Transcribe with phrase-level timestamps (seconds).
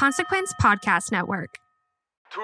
[0.00, 1.58] Consequence Podcast Network.
[2.32, 2.40] Two.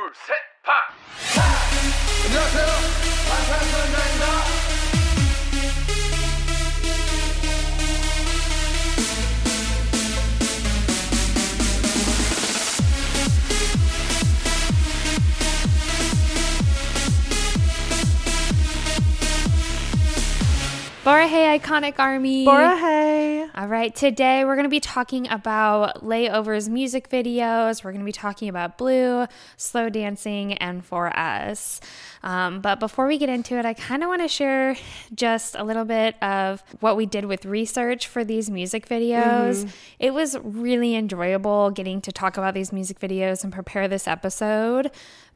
[21.06, 22.45] Borahae Iconic Army.
[22.45, 23.35] Borahae.
[23.59, 27.83] All right, today we're going to be talking about Layovers music videos.
[27.83, 31.80] We're going to be talking about Blue, Slow Dancing, and For Us.
[32.23, 34.77] Um, but before we get into it, I kind of want to share
[35.14, 39.73] just a little bit of what we did with research for these music videos.
[39.98, 44.91] It was really enjoyable getting to talk about these music videos and prepare this episode.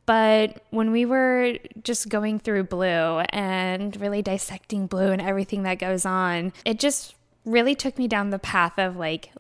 [0.05, 5.79] But when we were just going through Blue and really dissecting Blue and everything that
[5.79, 9.31] goes on, it just really took me down the path of like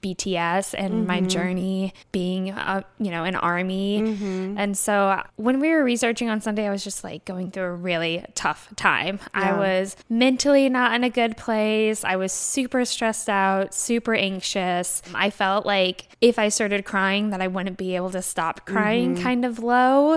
[0.00, 1.28] BTS and my mm-hmm.
[1.28, 4.02] journey being, a, you know, an army.
[4.02, 4.58] Mm-hmm.
[4.58, 7.64] And so uh, when we were researching on Sunday, I was just like going through
[7.64, 9.20] a really tough time.
[9.34, 12.04] I was mentally not in a good place.
[12.04, 15.02] I was super stressed out, super anxious.
[15.14, 19.14] I felt like if I started crying, that I wouldn't be able to stop crying,
[19.14, 19.22] mm-hmm.
[19.22, 20.14] kind of low.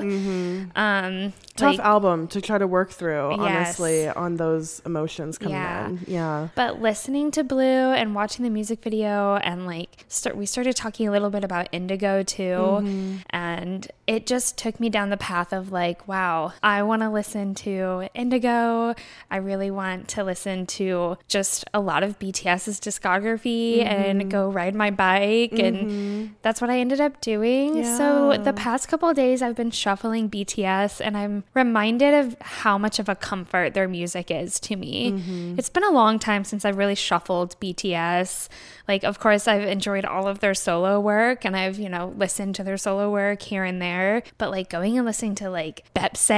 [0.76, 3.40] Um, Tough like- album to try to work through, Yes.
[3.40, 5.88] honestly, on those emotions coming Yeah.
[5.88, 6.00] in.
[6.08, 6.48] Yeah.
[6.56, 9.73] But listening to Blue and watching the music video and like
[10.08, 13.18] start we started talking a little bit about Indigo too mm-hmm.
[13.30, 17.56] and it just took me down the path of like wow, I want to listen
[17.56, 18.96] to Indigo.
[19.32, 24.30] I really want to listen to just a lot of BTS's discography and mm-hmm.
[24.30, 26.34] go ride my bike and mm-hmm.
[26.42, 27.84] that's what I ended up doing.
[27.84, 32.78] So the past couple of days I've been shuffling BTS and I'm reminded of how
[32.78, 35.54] much of a comfort their music is to me.
[35.58, 38.50] It's been a long time since I've really shuffled BTS.
[38.88, 42.56] Like of course I've enjoyed all of their solo work and I've, you know, listened
[42.56, 46.30] to their solo work here and there, but like going and listening to like Bepse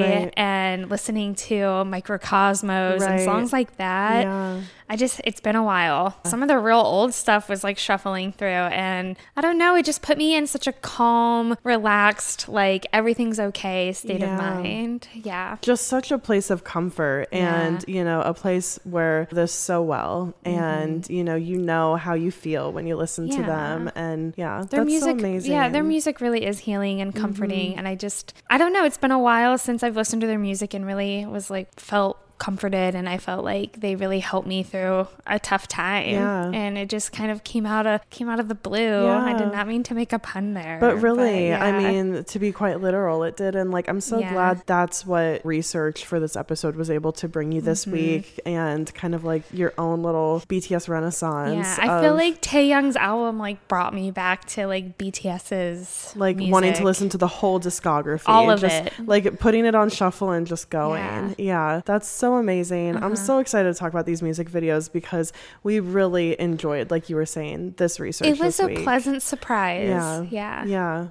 [0.00, 0.32] Right.
[0.36, 4.22] and listening to Mikrokosmos and songs like that.
[4.24, 4.60] Yeah.
[4.92, 6.18] I just, it's been a while.
[6.26, 9.86] Some of the real old stuff was like shuffling through, and I don't know, it
[9.86, 14.34] just put me in such a calm, relaxed, like everything's okay state Yeah.
[14.34, 15.08] of mind.
[15.14, 15.56] Yeah.
[15.62, 20.34] Just such a place of comfort and, you know, a place where this so well
[20.44, 23.46] and, you know, you know how you feel when you listen to Mm-hmm.
[23.46, 23.90] Them.
[23.94, 25.52] And yeah, Their that's music, so amazing.
[25.52, 27.76] yeah, their music really is healing and comforting.
[27.78, 30.38] And I just, I don't know, it's been a while since I've listened to their
[30.38, 34.64] music and really was like, felt comforted and I felt like they really helped me
[34.64, 36.08] through a tough time.
[36.08, 36.50] Yeah.
[36.52, 39.04] And it just kind of came out of came out of the blue.
[39.04, 39.24] Yeah.
[39.24, 40.78] I did not mean to make a pun there.
[40.80, 41.78] But really, I yeah.
[42.02, 43.54] mean, to be quite literal, it did.
[43.54, 44.32] And like, I'm so Yeah.
[44.32, 47.92] glad that's what research for this episode was able to bring you this Mm-hmm.
[47.92, 51.54] week and kind of like your own little BTS renaissance.
[51.54, 56.36] Yeah, I feel of, like Taehyung's album like brought me back to like BTS's like
[56.40, 58.92] wanting to listen to the whole discography All of just it.
[59.06, 61.34] like putting it on shuffle and just going Yeah.
[61.38, 63.14] yeah, that's so amazing i'm uh-huh.
[63.16, 65.32] so excited to talk about these music videos because
[65.62, 68.82] we really enjoyed like you were saying this research It was this a week.
[68.82, 69.88] pleasant surprise.
[69.88, 70.64] yeah Yeah.
[70.64, 71.08] yeah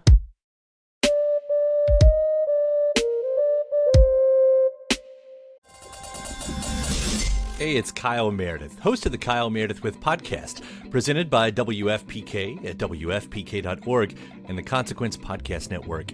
[7.57, 12.77] Hey, it's Kyle Meredith, host of the Kyle Meredith With podcast, presented by WFPK at
[12.79, 14.17] WFPK.org
[14.47, 16.11] and the Consequence Podcast Network.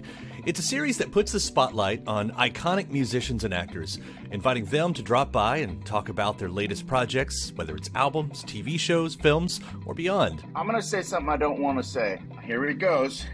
[0.47, 3.99] It's a series that puts the spotlight on iconic musicians and actors,
[4.31, 8.79] inviting them to drop by and talk about their latest projects, whether it's albums, TV
[8.79, 10.45] shows, films, or beyond.
[10.55, 12.21] I'm gonna say something I don't want to say.
[12.45, 13.25] Here it goes.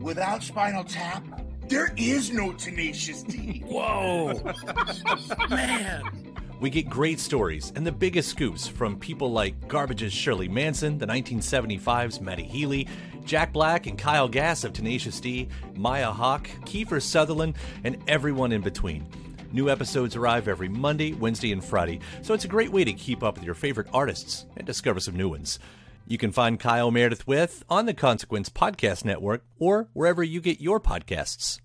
[0.00, 1.24] Without Spinal Tap,
[1.68, 3.62] there is no Tenacious D.
[3.64, 4.32] Whoa!
[5.48, 6.02] Man!
[6.58, 11.06] We get great stories and the biggest scoops from people like Garbage's Shirley Manson, the
[11.06, 12.88] 1975's Matty Healy,
[13.26, 18.62] Jack Black and Kyle Gass of Tenacious D, Maya Hawke, Kiefer Sutherland, and everyone in
[18.62, 19.06] between.
[19.52, 23.22] New episodes arrive every Monday, Wednesday, and Friday, so it's a great way to keep
[23.22, 25.58] up with your favorite artists and discover some new ones.
[26.06, 30.60] You can find Kyle Meredith with on the Consequence Podcast Network or wherever you get
[30.60, 31.60] your podcasts.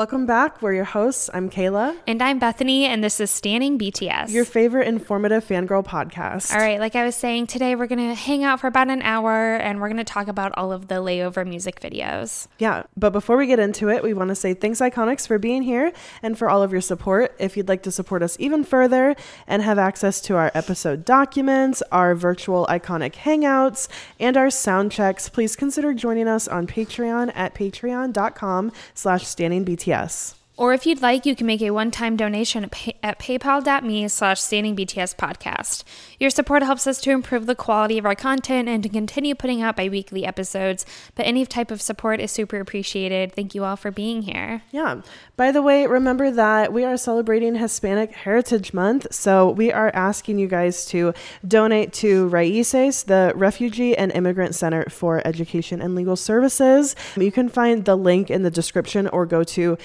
[0.00, 4.30] Welcome back we're your hosts i'm kayla And I'm Bethany, and this is Stanning BTS.
[4.30, 8.14] your favorite informative fangirl podcast All right, like I was saying, today we're going to
[8.14, 10.94] hang out for about an hour and we're going to talk about all of the
[10.94, 12.48] layover music videos.
[12.58, 15.60] Yeah, but before we get into it, we want to say thanks, Iconics, for being
[15.60, 15.92] here
[16.22, 17.36] and for all of your support.
[17.38, 19.14] If you'd like to support us even further
[19.46, 23.86] and have access to our episode documents, our virtual Iconic hangouts,
[24.18, 30.39] and our sound checks, please consider joining us on Patreon at patreon.com slash stanningbts yes.
[30.60, 34.42] Or if you'd like, you can make a one-time donation at, pay- at paypal.me slash
[34.42, 35.84] stanning BTS podcast.
[36.18, 39.62] Your support helps us to improve the quality of our content and to continue putting
[39.62, 40.84] out bi-weekly episodes,
[41.14, 43.32] but any type of support is super appreciated.
[43.32, 44.60] Thank you all for being here.
[44.70, 45.00] Yeah.
[45.34, 49.14] By the way, remember that we are celebrating Hispanic Heritage Month.
[49.14, 51.14] So we are asking you guys to
[51.48, 56.94] donate to Raices, the Refugee and Immigrant Center for Education and Legal Services.
[57.16, 59.78] You can find the link in the description or go to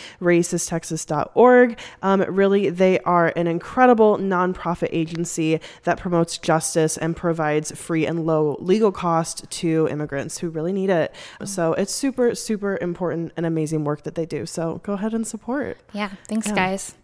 [0.70, 1.80] raicestexas.org.
[2.02, 8.26] Um, really, they are an incredible nonprofit agency that promotes justice and provides free and
[8.26, 11.14] low legal cost to immigrants who really need it.
[11.44, 14.46] So it's super, super important and amazing work that they do.
[14.46, 15.78] So go ahead and support.
[15.94, 16.56] Yeah, thanks, Yeah.
[16.56, 16.96] guys.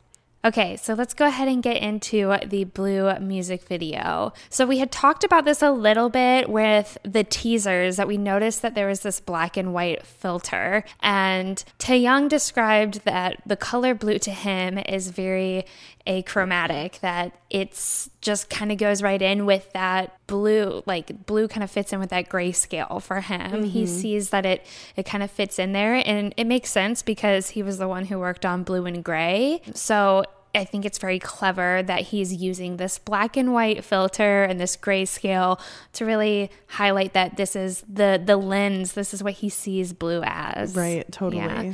[0.44, 4.34] Okay, so let's go ahead and get into the Blue music video.
[4.50, 8.64] So, we had talked about this a little bit with the teasers that we noticed
[8.64, 10.84] that there was this black and white filter.
[11.02, 15.66] And Taehyung described that the color blue to him is very
[16.08, 21.64] achromatic, that it's just kind of goes right in with that blue, like blue kind
[21.64, 23.64] of fits in with that grayscale for him.
[23.64, 23.94] He mm-hmm.
[23.94, 24.66] sees that it
[24.96, 28.06] it kind of fits in there and it makes sense because he was the one
[28.06, 29.62] who worked on blue and gray.
[29.74, 34.60] So I think it's very clever that he's using this black and white filter and
[34.60, 35.60] this grayscale
[35.94, 38.94] to really highlight that this is the the lens.
[38.94, 40.76] This is what he sees blue as.
[40.76, 41.42] Right, totally.
[41.42, 41.74] Yeah.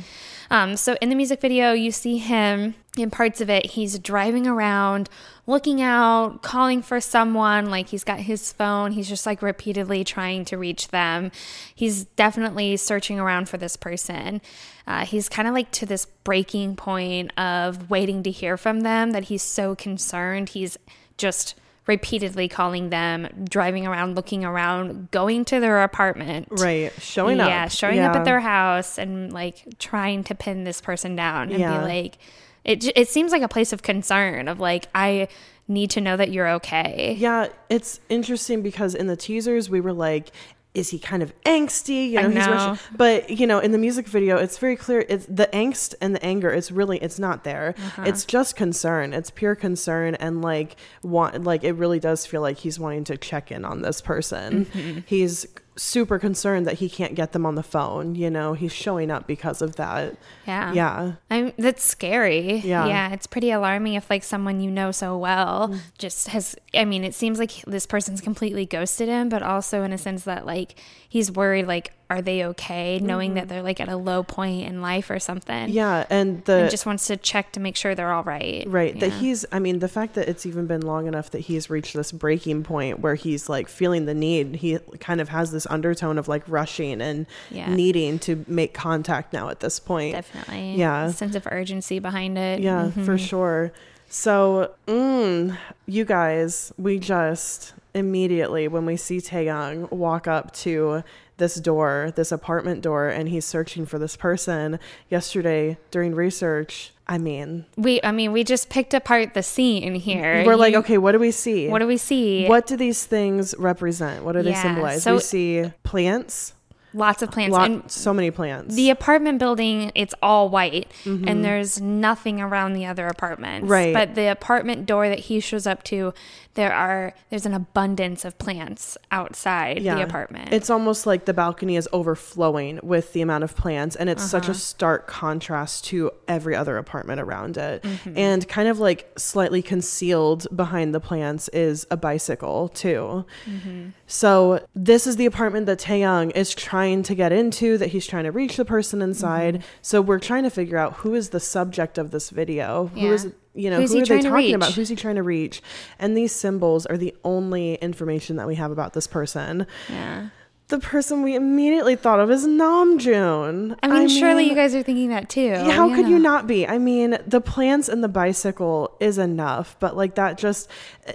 [0.50, 3.66] Um, so in the music video, you see him in parts of it.
[3.66, 5.10] He's driving around,
[5.48, 7.70] looking out, calling for someone.
[7.70, 8.92] Like he's got his phone.
[8.92, 11.32] He's just like repeatedly trying to reach them.
[11.74, 14.42] He's definitely searching around for this person.
[14.86, 19.12] Uh, he's kind of like to this breaking point of waiting to hear from them
[19.12, 20.50] that he's so concerned.
[20.50, 20.76] He's
[21.16, 21.54] just
[21.86, 26.48] repeatedly calling them, driving around, looking around, going to their apartment.
[26.50, 26.92] Right.
[27.00, 27.48] Showing up.
[27.48, 31.58] Yeah, showing up at their house and like trying to pin this person down and
[31.58, 31.78] Yeah.
[31.78, 32.18] be like,
[32.64, 35.28] it, it seems like a place of concern of like, I
[35.66, 37.14] need to know that you're okay.
[37.18, 40.30] Yeah, it's interesting because in the teasers we were like,
[40.74, 42.10] is he kind of angsty?
[42.10, 42.78] You I know, he's know.
[42.96, 45.04] But you know, in the music video, it's very clear.
[45.08, 46.50] It's the angst and the anger.
[46.50, 47.74] It's really, it's not there.
[47.76, 48.04] Uh-huh.
[48.06, 49.12] It's just concern.
[49.12, 53.16] It's pure concern, and like want, like it really does feel like he's wanting to
[53.16, 54.66] check in on this person.
[54.66, 55.00] Mm-hmm.
[55.06, 55.46] He's
[55.78, 58.14] super concerned that he can't get them on the phone.
[58.14, 60.16] You know, he's showing up because of that.
[60.46, 60.72] Yeah.
[60.72, 61.12] Yeah.
[61.30, 62.56] I'm, that's scary.
[62.56, 62.84] Yeah.
[62.84, 62.88] Mm.
[62.88, 63.12] Yeah.
[63.12, 67.14] It's pretty alarming if like someone you know so well just has, I mean, it
[67.14, 70.74] seems like this person's completely ghosted him, but also in a sense that like
[71.08, 72.98] he's worried, like, are they okay?
[73.00, 75.66] Knowing that they're like at a low point in life or something.
[75.66, 75.72] Mm-hmm.
[75.76, 78.64] Yeah, and the And just wants to check to make sure they're all right.
[78.66, 78.98] Right.
[78.98, 81.92] That he's, I mean, the fact that it's even been long enough that he's reached
[81.94, 86.16] this breaking point where he's like feeling the need, he kind of has this undertone
[86.16, 87.74] of like rushing and Yeah.
[87.74, 90.14] needing to make contact now at this point.
[90.14, 90.76] Definitely.
[90.76, 91.06] Yeah.
[91.06, 92.60] A sense of urgency behind it.
[92.60, 93.70] Yeah, for sure.
[94.08, 101.02] So, mm, you guys, we just immediately, when we see Taehyung walk up to
[101.38, 107.16] this door, this apartment door, and he's searching for this person yesterday during research, I
[107.16, 110.44] mean, We, I mean, we just picked apart the scene here.
[110.44, 111.68] we're like, okay, what do we see?
[111.68, 112.46] what do we see?
[112.46, 114.24] What do these things represent?
[114.24, 115.02] What do they symbolize?
[115.02, 116.52] so- we see plants,
[116.94, 117.52] Lots of plants.
[117.52, 118.74] lot, and so many plants.
[118.74, 123.64] the apartment building, it's all white, and there's nothing around the other apartments.
[123.64, 123.72] Mm-hmm.
[123.72, 123.94] Right.
[123.94, 126.14] But the apartment door that he shows up to,
[126.54, 130.52] there are there's an abundance of plants outside the apartment.
[130.52, 134.28] It's almost like the balcony is overflowing with the amount of plants, and it's Uh-huh.
[134.40, 137.82] such a stark contrast to every other apartment around it.
[137.82, 138.18] Mm-hmm.
[138.18, 143.24] And kind of like slightly concealed behind the plants is a bicycle, too.
[143.46, 143.88] Mm-hmm.
[144.06, 148.24] So, this is the apartment that Taehyung is trying to get into, that he's trying
[148.24, 149.54] to reach the person inside.
[149.54, 149.66] Mm-hmm.
[149.82, 152.90] So, we're trying to figure out who is the subject of this video.
[152.94, 153.12] Who Yeah.
[153.12, 154.72] is you know, Who's who are they talking about?
[154.74, 155.60] Who's he trying to reach?
[155.98, 159.66] And these symbols are the only information that we have about this person.
[159.88, 160.28] yeah.
[160.68, 163.78] The person we immediately thought of is Namjoon.
[163.82, 165.40] I mean, surely you guys are thinking that too.
[165.40, 166.68] Yeah, how could you not be?
[166.68, 170.68] I mean, the plants and the bicycle is enough, but like that just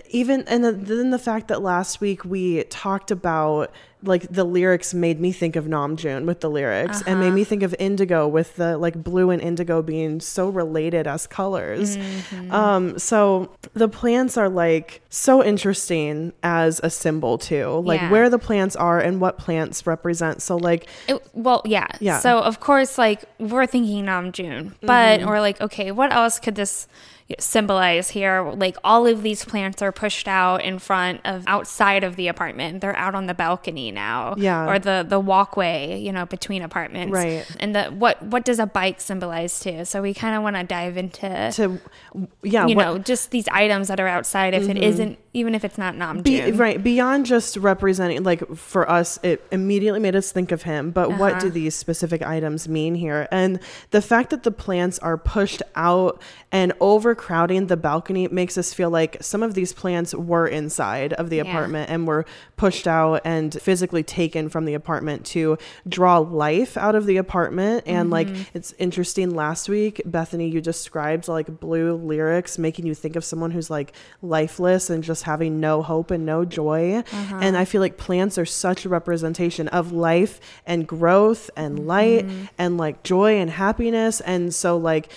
[0.10, 3.72] even and then the fact that last week we talked about
[4.04, 7.36] like the lyrics made me think of Namjoon with the lyrics and made uh-huh.
[7.36, 11.98] me think of indigo with the like blue and indigo being so related as colors.
[11.98, 12.52] Mm-hmm.
[12.52, 17.82] Um so the plants are like so interesting as a symbol too.
[17.84, 18.12] Like Yeah.
[18.12, 20.42] where the plants are and what plants represent.
[20.42, 21.88] So like It- well, yeah.
[22.00, 22.20] Yeah.
[22.20, 25.30] So of course, like we're thinking Namjoon, but mm-hmm.
[25.30, 26.88] we're like, okay, what else could this
[27.40, 32.16] symbolize here like all of these plants are pushed out in front of outside of
[32.16, 34.70] the apartment they're out on the balcony now Yeah.
[34.70, 37.46] or the the walkway you know between apartments Right.
[37.60, 40.64] and the what what does a bike symbolize too so we kind of want to
[40.64, 41.80] dive into to
[42.44, 42.94] yeah you what- Mm-hmm.
[42.94, 46.24] know just these items that are outside if it isn't even if it's not Namjoon.
[46.24, 50.92] Be, right beyond just representing like for us it immediately made us think of him
[50.92, 51.40] but what Uh-huh.
[51.42, 53.60] do these specific items mean here and
[53.92, 56.74] the fact that the plants are pushed out and
[57.14, 61.38] overcrowding the balcony makes us feel like some of these plants were inside of the
[61.38, 61.44] Yeah.
[61.44, 62.26] apartment and were
[62.58, 67.84] pushed out and physically taken from the apartment to draw life out of the apartment
[67.86, 68.58] and like Mm-hmm.
[68.58, 73.52] it's interesting last week bethany you described like blue lyrics making you think of someone
[73.52, 77.40] who's like lifeless and just having no hope and no joy Uh-huh.
[77.42, 82.26] and i feel like plants are such a representation of life and growth and light
[82.26, 82.46] Mm-hmm.
[82.58, 85.12] and like joy and happiness and so like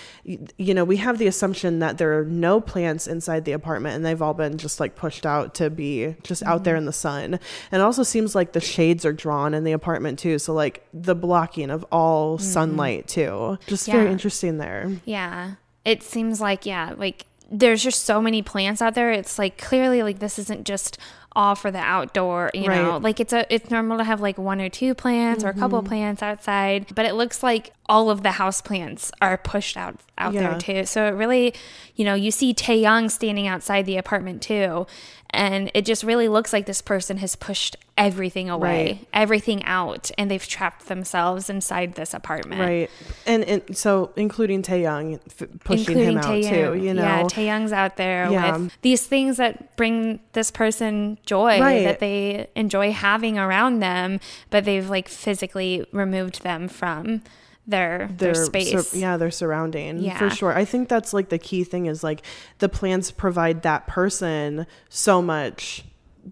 [0.57, 4.05] you know we have the assumption that there are no plants inside the apartment and
[4.05, 6.63] they've all been just like pushed out to be just out Mm-hmm.
[6.63, 7.39] there in the sun
[7.71, 10.85] and it also seems like the shades are drawn in the apartment too so like
[10.93, 14.11] the blocking of all sunlight too just very Mm-hmm.
[14.13, 15.51] Interesting there Yeah.
[15.85, 19.11] It seems like, yeah, like there's just so many plants out there.
[19.11, 20.97] It's like clearly like this isn't just
[21.33, 22.67] all for the outdoor, you know.
[22.69, 22.79] Right.
[22.79, 23.03] Mm-hmm.
[23.03, 25.81] Like it's a it's normal to have like one or two plants or a couple
[25.83, 30.33] plants outside, but it looks like all of the house plants are pushed out out
[30.33, 30.49] Yeah.
[30.49, 30.85] there too.
[30.85, 31.53] So it really,
[31.95, 34.87] you know, you see Taehyung standing outside the apartment too,
[35.31, 39.07] and it just really looks like this person has pushed everything away, Right.
[39.13, 42.61] everything out, and they've trapped themselves inside this apartment.
[42.61, 42.89] right
[43.25, 47.71] and, and so including Taehyung f- pushing including him out too you know yeah, Taehyung's
[47.73, 48.57] out there Yeah.
[48.57, 51.83] with these things that bring this person joy Right.
[51.83, 54.19] that they enjoy having around them,
[54.49, 57.23] but they've like physically removed them from
[57.67, 58.95] their their, sur- space.
[58.95, 59.99] yeah, their surrounding.
[59.99, 60.17] Yeah.
[60.17, 60.57] For sure.
[60.57, 62.23] I think that's like the key thing is like
[62.59, 65.83] the plants provide that person so much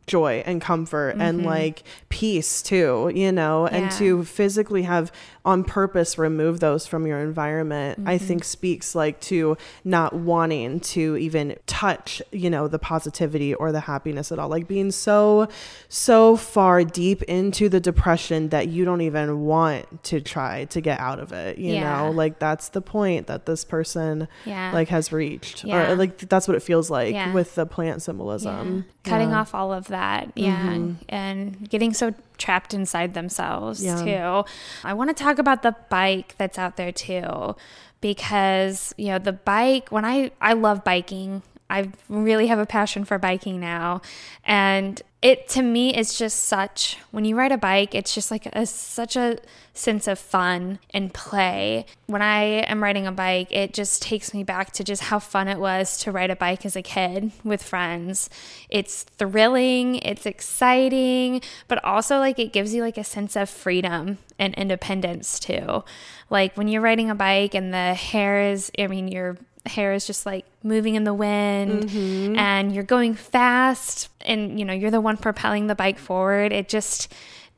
[0.08, 3.98] joy and comfort and like peace too, you know, and Mm-hmm.
[4.00, 5.12] To physically have
[5.46, 8.25] on purpose remove those from your environment, I Mm-hmm.
[8.25, 13.82] think speaks like to not wanting to even touch, you know, the positivity or the
[13.82, 14.50] happiness at all.
[14.50, 15.48] Like being so,
[15.88, 21.00] so far deep into the depression that you don't even want to try to get
[21.00, 21.98] out of it, you Yeah.
[22.06, 22.12] know?
[22.12, 24.72] Like that's the point that this person Yeah.
[24.74, 25.64] like has reached.
[25.64, 25.92] Yeah.
[25.92, 27.32] Or like that's what it feels like Yeah.
[27.34, 28.86] with the plant symbolism.
[29.06, 29.10] Yeah.
[29.12, 29.42] Cutting Yeah.
[29.42, 30.34] off all of that.
[30.36, 30.89] Mm-hmm.
[30.89, 30.96] Yeah.
[31.10, 34.04] And getting so trapped inside themselves Yeah.
[34.44, 34.50] too.
[34.84, 37.56] I want to talk about the bike that's out there too
[38.01, 41.42] because, you know, the bike when I I love biking.
[41.69, 44.01] I really have a passion for biking now.
[44.43, 48.45] And it to me is just such when you ride a bike, it's just like
[48.45, 49.39] a such a
[49.74, 51.88] sense of fun and play.
[52.05, 55.48] When I am riding a bike, it just takes me back to just how fun
[55.48, 58.29] it was to ride a bike as a kid with friends.
[58.69, 64.19] It's thrilling, it's exciting, but also like it gives you like a sense of freedom
[64.38, 65.84] and independence too.
[66.29, 70.05] Like when you're riding a bike and the hair is I mean your hair is
[70.05, 72.36] just like moving in the wind mm-hmm.
[72.38, 76.51] and you're going fast and you know you're the one propelling the bike forward.
[76.51, 77.12] It just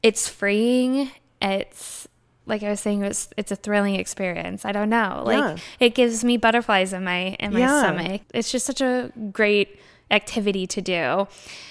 [0.03, 1.11] it's freeing.
[1.41, 2.07] It's
[2.45, 4.65] like i was saying it's it's a thrilling experience.
[4.65, 5.23] I don't know.
[5.25, 5.57] Like Yeah.
[5.79, 7.79] it gives me butterflies in my in my Yeah.
[7.79, 8.21] stomach.
[8.33, 11.27] It's just such a great activity to do.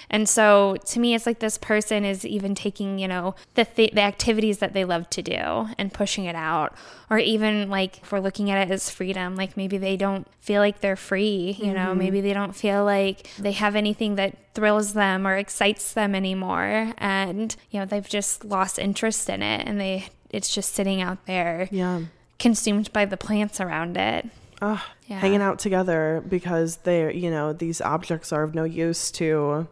[0.09, 3.91] And so to me it's like this person is even taking you know the th-
[3.91, 6.73] the activities that they love to do and pushing it out.
[7.09, 10.61] Or even like if we're looking at it as freedom like maybe they don't feel
[10.61, 14.93] like they're free you know maybe they don't feel like they have anything that thrills
[14.93, 16.93] them or excites them anymore.
[16.97, 21.25] And you know they've just lost interest in it and they it's just sitting out
[21.25, 22.01] there Yeah.
[22.37, 24.27] consumed by the plants around it.
[24.61, 25.19] Ah, Yeah.
[25.19, 29.65] hanging out together because they're you know these objects are of no use to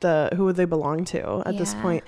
[0.00, 1.82] the who they belong to at this Mm-hmm.
[1.82, 2.04] Point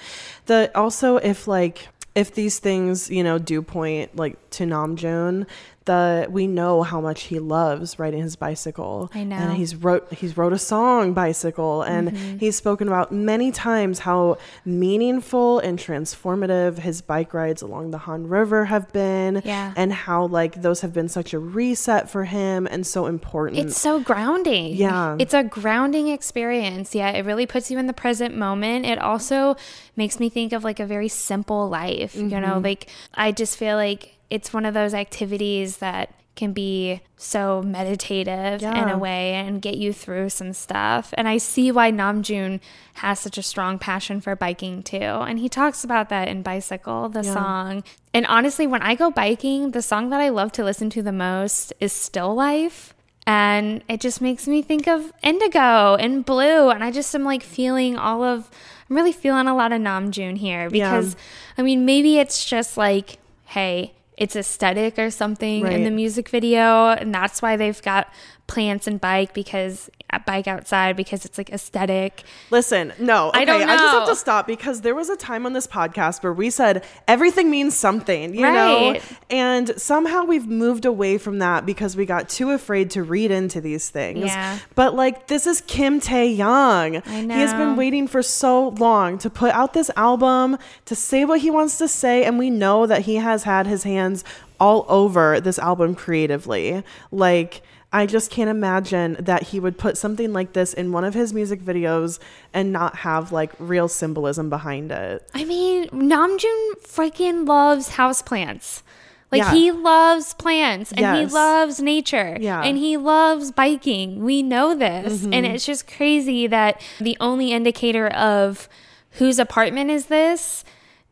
[0.47, 5.47] the also if like if these things you know do point like to Namjoon
[5.86, 9.36] the we know how much he loves riding his bicycle I know.
[9.36, 12.38] and he's wrote he's wrote a song bicycle and Mm-hmm.
[12.38, 18.26] he's spoken about many times how meaningful and transformative his bike rides along the Han
[18.28, 19.72] River have been Yeah.
[19.76, 23.58] and how like those have been such a reset for him and so important.
[23.60, 24.74] It's so grounding.
[24.74, 25.16] Yeah.
[25.18, 26.94] It's a grounding experience.
[26.94, 27.10] Yeah.
[27.10, 28.86] It really puts you in the present moment.
[28.86, 29.56] It also
[29.96, 32.14] makes me think of like a very simple life.
[32.14, 32.64] You know, Mm-hmm.
[32.64, 38.61] like I just feel like it's one of those activities that can be so meditative
[38.61, 41.14] in a way and get you through some stuff.
[41.16, 42.59] And I see why Namjoon
[42.95, 44.97] has such a strong passion for biking too.
[44.99, 47.85] And he talks about that in Bicycle, the song.
[48.12, 51.12] And honestly, when I go biking, the song that I love to listen to the
[51.12, 52.95] most is Still Life.
[53.26, 56.69] And it just makes me think of indigo and blue.
[56.71, 58.50] And I just am like feeling all of,
[58.90, 61.14] I'm really feeling a lot of Namjoon here because,
[61.57, 66.90] I mean, maybe it's just like, hey, it's aesthetic or something in the music video.
[66.90, 68.12] And that's why they've got
[68.46, 72.22] plants and bike because, uh, bike outside because it's like aesthetic.
[72.50, 75.46] Listen, no, okay, I don't I just have to stop because there was a time
[75.46, 78.98] on this podcast where we said everything means something, you know?
[79.30, 83.60] And somehow we've moved away from that because we got too afraid to read into
[83.60, 84.26] these things.
[84.26, 84.58] Yeah.
[84.74, 87.02] But like this is Kim Taehyung.
[87.06, 91.24] I He has been waiting for so long to put out this album, to say
[91.24, 94.22] what he wants to say, and we know that he has had his hands
[94.60, 96.82] all over this album creatively.
[97.10, 97.62] Like
[97.94, 101.32] I just can't imagine that he would put something like this in one of his
[101.32, 102.18] music videos
[102.52, 105.22] and not have like real symbolism behind it.
[105.32, 108.82] I mean, Namjoon freaking loves houseplants.
[109.30, 109.52] Like Yeah.
[109.52, 112.56] he loves plants and he loves nature Yeah.
[112.58, 112.66] Mm-hmm.
[112.68, 114.24] and he loves biking.
[114.24, 115.22] We know this.
[115.24, 118.68] And it's just crazy that the only indicator of
[119.12, 120.64] whose apartment is this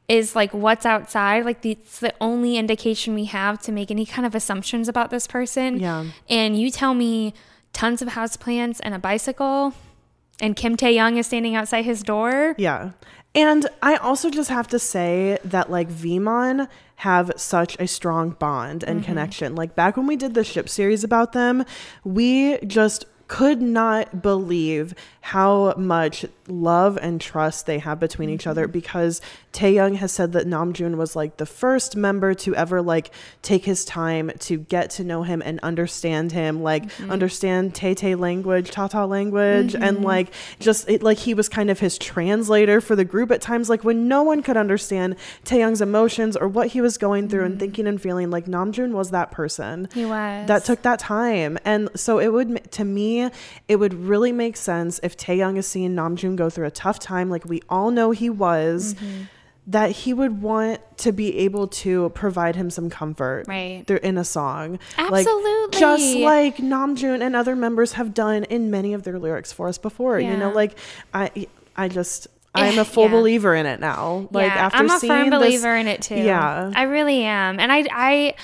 [0.09, 1.45] is like what's outside.
[1.45, 5.11] Like the, it's the only indication we have to make any kind of assumptions about
[5.11, 5.81] this person.
[5.81, 6.07] Yeah.
[6.29, 7.35] And you tell me
[7.73, 9.75] tons of houseplants and a bicycle
[10.41, 12.55] and Kim Taehyung is standing outside his door.
[12.59, 12.91] Yeah.
[13.35, 18.85] And I also just have to say that like Vmon have such a strong bond
[18.85, 19.07] and mm-hmm.
[19.07, 19.55] connection.
[19.55, 21.65] Like back when we did the ship series about them,
[22.05, 28.65] we just could not believe how much love and trust they have between each other
[28.65, 28.73] mm-hmm.
[28.73, 29.21] because
[29.53, 33.85] Taehyung has said that Namjoon was like the first member to ever like take his
[33.85, 37.11] time to get to know him and understand him, like mm-hmm.
[37.11, 40.05] understand Tay Tay language, Tata language, and mm-hmm.
[40.05, 43.69] like just it, like he was kind of his translator for the group at times,
[43.69, 47.59] like when no one could understand Taehyung's emotions or what he was going through and
[47.59, 48.31] thinking and feeling.
[48.31, 50.49] Like Namjoon was that person He was.
[50.49, 51.59] that took that time.
[51.65, 53.31] And so it would, to me,
[53.69, 57.31] it would really make sense if Taehyung is seeing Namjoon go through a tough time,
[57.31, 59.23] like we all know he was, Mm-hmm.
[59.69, 63.45] that he would want to be able to provide him some comfort.
[63.47, 63.85] Right.
[63.87, 64.79] There in a song.
[64.99, 65.79] Like, Absolutely.
[65.81, 69.79] just like Namjoon and other members have done in many of their lyrics for us
[69.79, 70.19] before.
[70.19, 70.77] You know, like
[71.15, 72.27] I I just
[72.57, 73.11] I'm a full Yeah.
[73.13, 74.29] believer in it now.
[74.33, 76.17] Like yeah, after I'm a seeing firm this- believer in it too.
[76.17, 76.73] Yeah.
[76.75, 77.61] I really am.
[77.61, 78.35] And I, I,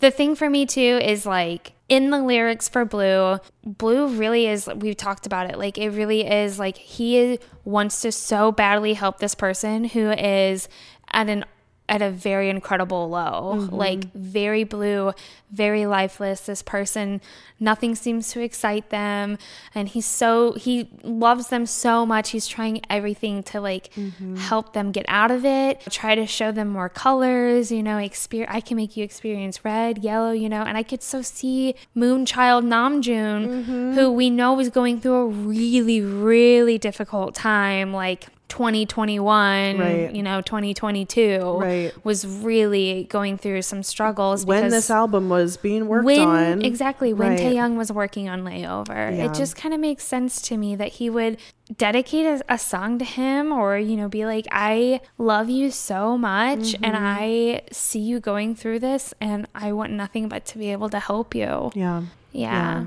[0.00, 4.68] the thing for me too is like in the lyrics for Blue, Blue really is.
[4.76, 5.58] We've talked about it.
[5.58, 10.68] Like it really is like he wants to so badly help this person who is
[11.12, 11.44] at an
[11.90, 13.74] at a very incredible low, Mm-hmm.
[13.74, 15.12] like very blue,
[15.50, 16.40] very lifeless.
[16.42, 17.20] This person,
[17.58, 19.36] nothing seems to excite them.
[19.74, 22.30] And he's so, he loves them so much.
[22.30, 24.36] He's trying everything to like Mm-hmm.
[24.36, 28.52] help them get out of it, try to show them more colors, you know, experience,
[28.54, 32.64] I can make you experience red, yellow, you know, and I could so see Moonchild
[32.64, 33.92] Namjoon, Mm-hmm.
[33.94, 40.14] who we know was going through a really, really difficult time, like 2021, Right.
[40.14, 41.92] you know, 2022 Right.
[42.04, 46.62] was really going through some struggles when this album was being worked when on.
[46.62, 47.38] exactly when Right.
[47.40, 49.24] Taehyung was working on Layover, Yeah.
[49.26, 51.38] it just kind of makes sense to me that he would
[51.76, 56.18] dedicate a, a song to him, or you know, be like, "I love you so
[56.18, 57.06] much, and Mm-hmm.
[57.22, 60.98] I see you going through this, and I want nothing but to be able to
[60.98, 62.02] help you." Yeah.
[62.32, 62.50] Yeah.
[62.82, 62.84] Yeah.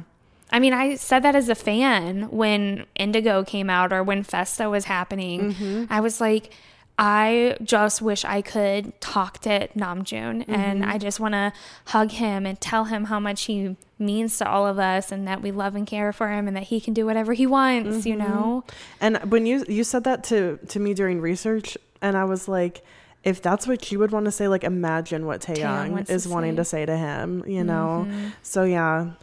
[0.53, 4.69] I mean, I said that as a fan when Indigo came out or when Festa
[4.69, 5.53] was happening.
[5.53, 5.85] Mm-hmm.
[5.89, 6.53] I was like,
[6.97, 10.53] I just wish I could talk to Namjoon Mm-hmm.
[10.53, 11.51] and I just want to
[11.87, 15.41] hug him and tell him how much he means to all of us and that
[15.41, 18.15] we love and care for him and that he can do whatever he wants, you
[18.15, 18.29] Mm-hmm.
[18.31, 18.63] know?
[19.01, 22.83] And when you you said that to to me during research, and I was like,
[23.23, 26.27] if that's what you would want to say, like imagine what Taehyung wants to is
[26.27, 26.55] wanting say.
[26.57, 28.07] to say to him, you know.
[28.43, 29.13] So yeah,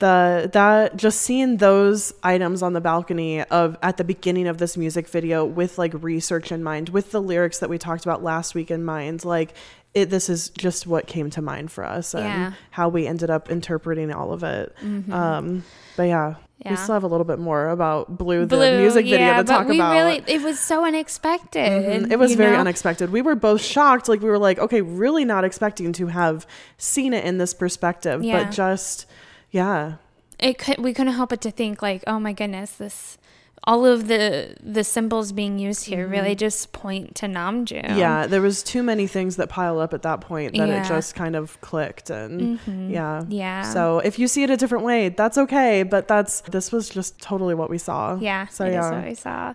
[0.00, 4.76] the that just seeing those items on the balcony of at the beginning of this
[4.76, 8.54] music video with like research in mind, with the lyrics that we talked about last
[8.54, 9.54] week in mind, like.
[9.92, 12.52] It, this is just what came to mind for us and Yeah.
[12.70, 14.72] how we ended up interpreting all of it.
[15.10, 15.64] Um,
[15.96, 16.70] but yeah, Yeah.
[16.70, 19.42] we still have a little bit more about Blue, the Blue, music video yeah, to
[19.42, 19.94] talk we about.
[19.94, 22.04] really, it was so unexpected.
[22.04, 22.12] Mhm.
[22.12, 22.60] It was very know?
[22.60, 23.10] unexpected.
[23.10, 24.08] We were both shocked.
[24.08, 26.46] Like we were like, okay, really not expecting to have
[26.78, 28.44] seen it in this perspective, Yeah.
[28.44, 29.06] but just
[29.50, 29.94] yeah,
[30.38, 33.18] it could we couldn't help but to think like oh my goodness this
[33.64, 37.84] all of the the symbols being used here really just point to Namjoon.
[37.84, 37.98] Mm-hmm.
[37.98, 38.26] yeah.
[38.26, 40.82] There was too many things that piled up at that point that Yeah.
[40.82, 42.58] it just kind of clicked, and
[42.90, 43.62] yeah, Yeah.
[43.62, 45.82] So if you see it a different way, that's okay.
[45.82, 48.16] But that's this was just totally what we saw.
[48.18, 48.46] Yeah.
[48.46, 48.90] So yeah.
[48.90, 49.52] what we saw.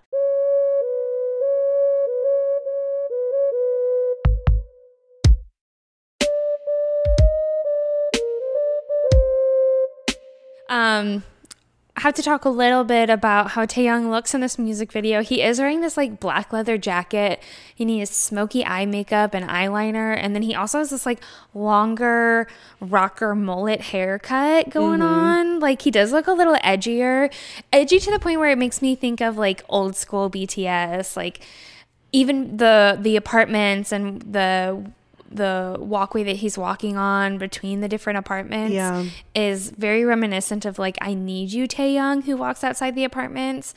[10.76, 11.24] Um,
[11.96, 15.22] I have to talk a little bit about how Taehyung looks in this music video.
[15.22, 17.42] He is wearing this like black leather jacket
[17.80, 20.18] and he has smoky eye makeup and eyeliner.
[20.18, 21.22] And then he also has this like
[21.54, 22.50] longer
[22.82, 25.62] rocker mullet haircut going on.
[25.62, 27.34] Like he does look a little edgier,
[27.72, 31.16] edgy to the point where it makes me think of like old school BTS.
[31.16, 31.40] Like
[32.12, 34.92] even the the apartments and the
[35.30, 39.06] the walkway that he's walking on between the different apartments Yeah.
[39.34, 43.74] is very reminiscent of like I Need You Taehyung who walks outside the apartments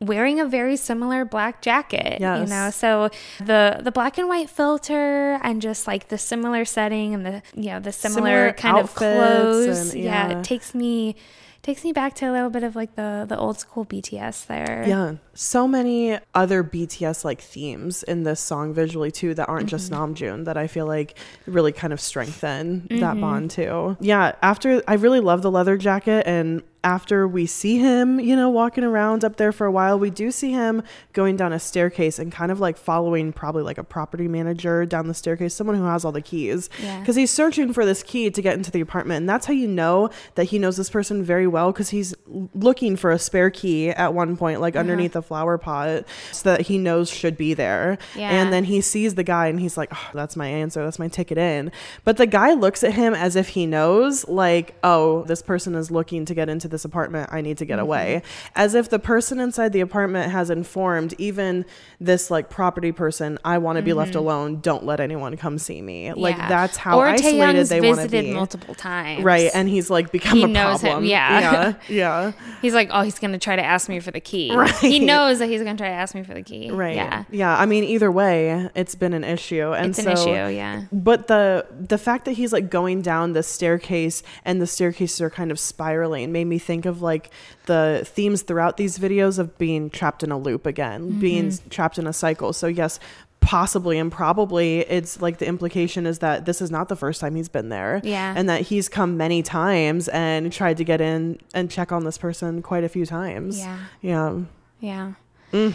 [0.00, 5.38] wearing a very similar black jacket you know so the the black and white filter
[5.44, 8.94] and just like the similar setting and the you know the similar, Similar kind of
[8.94, 10.28] clothes and- yeah.
[10.30, 10.38] yeah.
[10.38, 11.14] it takes me
[11.62, 14.84] takes me back to a little bit of like the the old school BTS there
[14.86, 15.14] Yeah.
[15.34, 20.12] So many other BTS like themes in this song visually too that aren't just Mm-hmm.
[20.14, 23.96] Namjoon that I feel like really kind of strengthen that bond too.
[24.00, 28.50] Yeah, after I really love the leather jacket and after we see him, you know,
[28.50, 32.18] walking around up there for a while, we do see him going down a staircase
[32.18, 35.84] and kind of like following probably like a property manager down the staircase, someone who
[35.84, 36.68] has all the keys.
[36.82, 36.98] Yeah.
[36.98, 39.18] Because he's searching for this key to get into the apartment.
[39.18, 42.14] And that's how you know that he knows this person very well because he's
[42.54, 44.80] looking for a spare key at one point, like uh-huh.
[44.80, 47.98] underneath a flower pot, so that he knows should be there.
[48.16, 48.30] Yeah.
[48.30, 50.82] And then he sees the guy and he's like, oh, that's my answer.
[50.82, 51.70] That's my ticket in.
[52.02, 55.90] But the guy looks at him as if he knows, like, oh, this person is
[55.90, 57.30] looking to get into this apartment.
[57.32, 57.82] I need to get mm-hmm.
[57.82, 58.22] away.
[58.56, 61.64] As if the person inside the apartment has informed even
[62.00, 64.18] this like property person, I want to be left mm-hmm.
[64.18, 64.60] alone.
[64.60, 66.12] Don't let anyone come see me.
[66.12, 68.34] Like that's how or isolated they want to visited be.
[68.34, 71.04] multiple times Right, and he's like become He a knows him, problem.
[71.04, 71.40] yeah.
[71.40, 72.32] yeah, yeah.
[72.60, 74.54] He's like, oh, he's gonna try to ask me for the key.
[74.54, 74.74] Right.
[74.76, 76.70] He knows that he's gonna try to ask me for the key.
[76.70, 76.96] Right.
[76.96, 77.24] Yeah.
[77.30, 77.56] Yeah.
[77.56, 80.84] I mean, either way, it's been an issue, and It's an so, issue, yeah.
[80.92, 85.30] But the the fact that he's like going down the staircase and the staircases are
[85.30, 87.30] kind of spiraling made me think of like
[87.66, 91.68] the themes throughout these videos of being trapped in a loop again, being Mm-hmm.
[91.68, 92.52] trapped in a cycle.
[92.52, 92.98] So yes.
[93.44, 97.34] Possibly and probably, it's like the implication is that this is not the first time
[97.34, 98.32] he's been there, Yeah.
[98.36, 102.16] and that he's come many times and tried to get in and check on this
[102.18, 103.58] person quite a few times.
[103.58, 103.78] Yeah.
[104.00, 104.38] yeah,
[104.78, 105.12] Yeah.
[105.52, 105.74] Mm.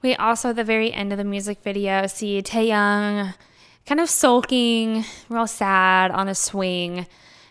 [0.00, 3.34] We also, at the very end of the music video, see Taehyung
[3.84, 7.06] kind of sulking, real sad on a swing,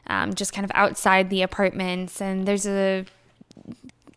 [0.08, 2.22] um, just kind of outside the apartments.
[2.22, 3.06] And there's a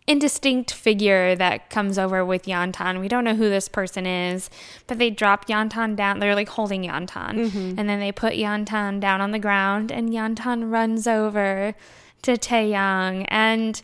[0.06, 3.00] indistinct figure that comes over with Yeontan.
[3.00, 4.50] We don't know who this person is,
[4.88, 6.18] but they drop Yeontan down.
[6.18, 7.36] They're like holding Yeontan.
[7.78, 11.74] And then they put Yeontan down on the ground, and Yeontan runs over
[12.22, 13.24] to Taehyung.
[13.28, 13.80] And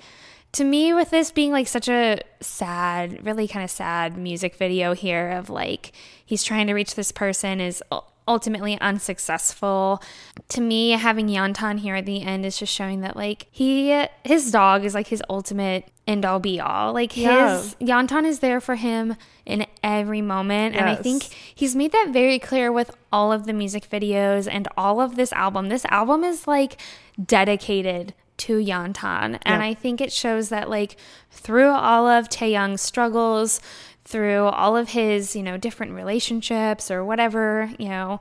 [0.53, 4.95] to me, with this being like such a sad, really kind of sad music video
[4.95, 5.93] here of like
[6.25, 7.85] he's trying to reach this person is
[8.29, 10.03] ultimately unsuccessful.
[10.51, 14.51] To me, having Yeontan here at the end is just showing that like he his
[14.51, 16.93] dog is like his ultimate end all be all.
[16.93, 17.57] Like Yeah.
[17.59, 20.77] his Yeontan is there for him in every moment.
[20.77, 24.69] And I think he's made that very clear with all of the music videos and
[24.77, 25.69] all of this album.
[25.69, 26.81] This album is like
[27.25, 29.39] dedicated to Yeontan.
[29.43, 29.69] And Yeah.
[29.69, 30.97] I think it shows that like
[31.31, 33.61] through all of Taehyung's struggles,
[34.07, 38.21] through all of his, you know, different relationships or whatever, you know,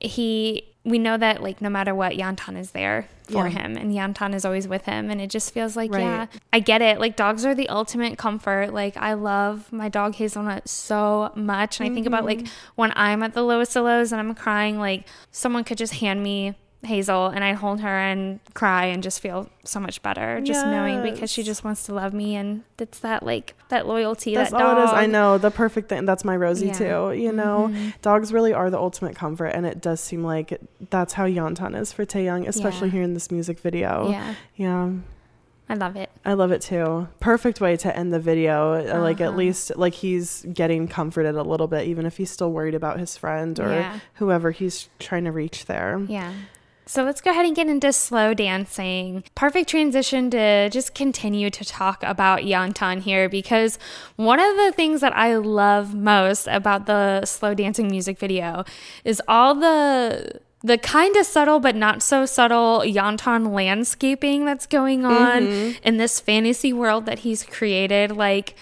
[0.00, 3.50] he we know that like no matter what Yeontan is there for Yeah.
[3.50, 6.00] him and Yeontan is always with him and it just feels like Right.
[6.00, 10.14] yeah I get it like dogs are the ultimate comfort like I love my dog
[10.14, 12.72] Hazelnut so much and I think about like Mm-hmm.
[12.76, 16.22] when I'm at the lowest of lows and I'm crying like someone could just hand
[16.22, 20.64] me Hazel and I'd hold her and cry and just feel so much better just
[20.64, 24.52] knowing because she just wants to love me and it's that like that loyalty That's
[24.52, 24.90] that all dog it is.
[24.92, 26.04] I know the perfect thing.
[26.04, 26.74] That's my Rosie Yeah.
[26.74, 27.10] Mm-hmm.
[27.14, 27.20] too.
[27.20, 30.56] You know, dogs really are the ultimate comfort, and it does seem like
[30.90, 32.92] that's how Yeontan is for Taehyung, especially Yeah.
[32.92, 34.08] here in this music video.
[34.10, 34.90] yeah yeah.
[35.70, 37.08] I love it I love it too.
[37.20, 38.74] Perfect way to end the video.
[38.74, 39.36] Uh, Like at Uh-huh.
[39.36, 43.16] least like he's getting comforted a little bit, even if he's still worried about his
[43.18, 43.98] friend or Yeah.
[44.14, 46.00] whoever he's trying to reach there.
[46.08, 46.32] Yeah.
[46.88, 49.22] So let's go ahead and get into slow dancing.
[49.34, 53.78] Perfect transition to just continue to talk about Yeontan here because
[54.16, 58.64] one of the things that I love most about the slow dancing music video
[59.04, 65.04] is all the the kind of subtle but not so subtle Yantan landscaping that's going
[65.04, 65.86] on mm-hmm.
[65.86, 68.56] in this fantasy world that he's created like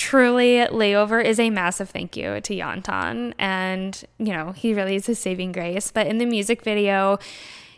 [0.00, 5.06] truly layover is a massive thank you to Yeontan and you know he really is
[5.10, 5.90] a saving grace.
[5.90, 7.18] But in the music video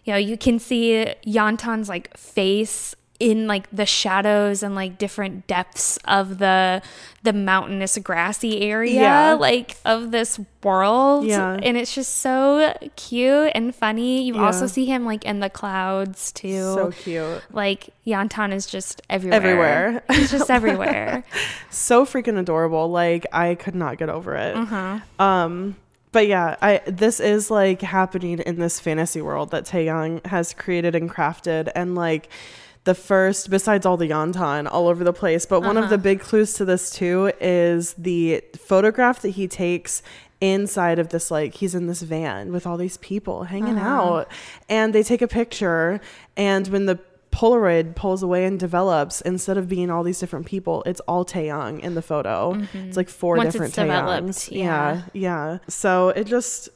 [0.05, 5.47] you know you can see Yeontan's like face in like the shadows and like different
[5.47, 6.83] depths of the
[7.23, 9.33] the mountainous grassy area Yeah.
[9.35, 11.53] like of this world Yeah.
[11.63, 14.43] and it's just so cute and funny you Yeah.
[14.47, 17.43] also see him like in the clouds too So cute.
[17.53, 20.03] like Yeontan is just everywhere Everywhere.
[20.11, 21.23] he's just everywhere
[21.71, 22.91] so freaking adorable.
[22.91, 24.57] Like I could not get over it.
[24.57, 25.23] Mm-hmm.
[25.23, 25.77] Um,
[26.11, 30.95] but yeah, I this is like happening in this fantasy world that Taehyung has created
[30.95, 32.29] and crafted, and like
[32.85, 35.91] the first, besides all the Yantan all over the place, but one of Uh-huh.
[35.97, 40.03] the big clues to this too is the photograph that he takes
[40.41, 43.89] inside of this like he's in this van with all these people hanging Uh-huh.
[44.21, 44.29] out
[44.69, 46.01] and they take a picture
[46.37, 46.99] and when the
[47.31, 51.81] Polaroid pulls away and develops, instead of being all these different people, it's all Taehyung
[51.81, 52.61] in the photo.
[52.75, 53.45] It's like four Mm-hmm.
[53.45, 54.51] Once different Taehyungs.
[54.53, 54.65] yeah.
[54.65, 55.59] yeah, yeah.
[55.69, 56.69] So it just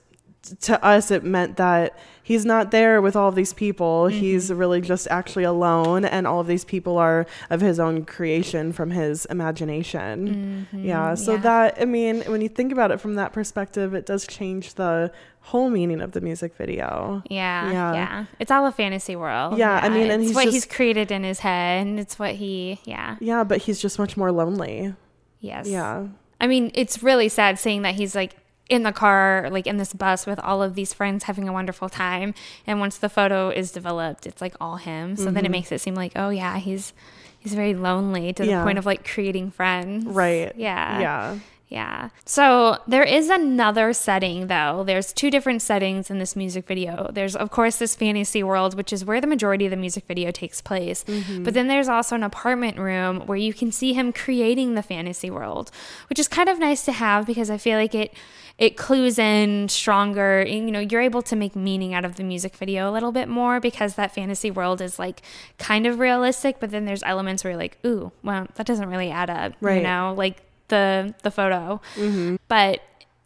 [0.62, 4.06] to us it meant that he's not there with all of these people.
[4.08, 4.18] Mm-hmm.
[4.18, 8.72] He's really just actually alone, and all of these people are of his own creation
[8.72, 10.66] from his imagination.
[10.72, 11.14] Yeah.
[11.14, 11.36] So Mm-hmm.
[11.36, 11.42] yeah.
[11.42, 15.12] that I mean, when you think about it from that perspective, it does change the
[15.40, 17.22] whole meaning of the music video.
[17.30, 17.94] Yeah, Yeah.
[17.94, 19.56] yeah, It's all a fantasy world.
[19.58, 22.18] Yeah, I mean, and it's he's what just- he's created in his head, and it's
[22.18, 24.94] what he, yeah, Yeah, but he's just much more lonely.
[25.38, 26.08] yes, Yeah.
[26.40, 28.34] I mean, it's really sad seeing that he's like
[28.68, 31.88] in the car, like in this bus with all of these friends having a wonderful
[31.88, 32.34] time,
[32.66, 35.16] and once the photo is developed, it's like all him.
[35.16, 35.34] So Mm-hmm.
[35.34, 36.92] then it makes it seem like, oh yeah, he's
[37.38, 38.58] he's very lonely to Yeah.
[38.58, 40.04] the point of like creating friends.
[40.04, 40.52] Right.
[40.56, 41.00] Yeah.
[41.00, 41.38] Yeah.
[41.68, 42.10] Yeah.
[42.24, 44.84] So there is another setting though.
[44.86, 47.10] There's two different settings in this music video.
[47.12, 50.30] There's of course this fantasy world, which is where the majority of the music video
[50.30, 51.04] takes place.
[51.40, 55.28] But then there's also an apartment room where you can see him creating the fantasy
[55.28, 55.72] world,
[56.08, 58.12] which is kind of nice to have because I feel like it
[58.58, 60.40] it clues in stronger.
[60.40, 63.12] and, You know, you're able to make meaning out of the music video a little
[63.12, 65.22] bit more because that fantasy world is like
[65.58, 69.10] kind of realistic, but then there's elements where you're like, ooh, well, that doesn't really
[69.10, 69.52] add up.
[69.60, 69.76] Right.
[69.76, 71.80] You know, like the the photo.
[71.96, 72.36] Mm-hmm.
[72.48, 72.80] But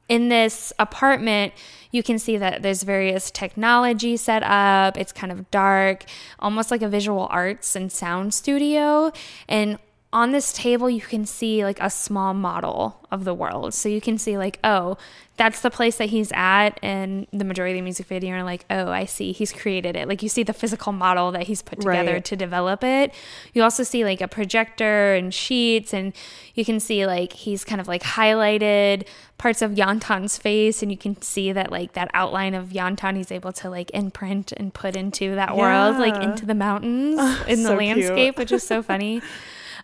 [0.09, 1.53] in this apartment,
[1.93, 4.99] you can see that there's various technology set up.
[4.99, 6.05] It's kind of dark,
[6.41, 9.13] almost like a visual arts and sound studio.
[9.49, 9.79] And
[10.13, 13.75] on this table, you can see like a small model of the world.
[13.75, 14.97] So you can see, like, oh,
[15.37, 16.79] that's the place that he's at.
[16.83, 19.31] And the majority of the music video are like, oh, I see.
[19.31, 20.09] He's created it.
[20.09, 22.25] Like, you see the physical model that he's put together Right.
[22.25, 23.15] to develop it.
[23.55, 26.13] You also see like a projector and sheets, and
[26.55, 29.07] you can see like he's kind of like highlighted
[29.39, 33.31] parts of Yeontan's face, and you can see that like that outline of Yeontan he's
[33.31, 37.19] able to like imprint and put into that world, like into the mountains
[37.49, 39.23] in the so landscape, which is so funny.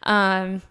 [0.07, 0.63] Um,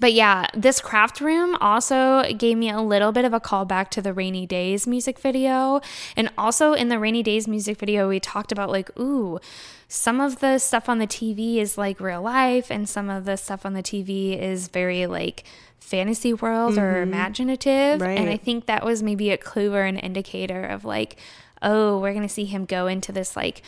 [0.00, 4.02] but yeah, this craft room also gave me a little bit of a callback to
[4.02, 5.80] the Rainy Days music video.
[6.16, 9.40] And also in the Rainy Days music video, we talked about like, ooh,
[9.88, 13.36] some of the stuff on the TV is like real life, and some of the
[13.36, 15.42] stuff on the TV is very like
[15.80, 17.98] fantasy world or imaginative.
[18.18, 21.16] And I think that was maybe a clue or an indicator of like,
[21.60, 23.62] oh, we're going to see him go into this like,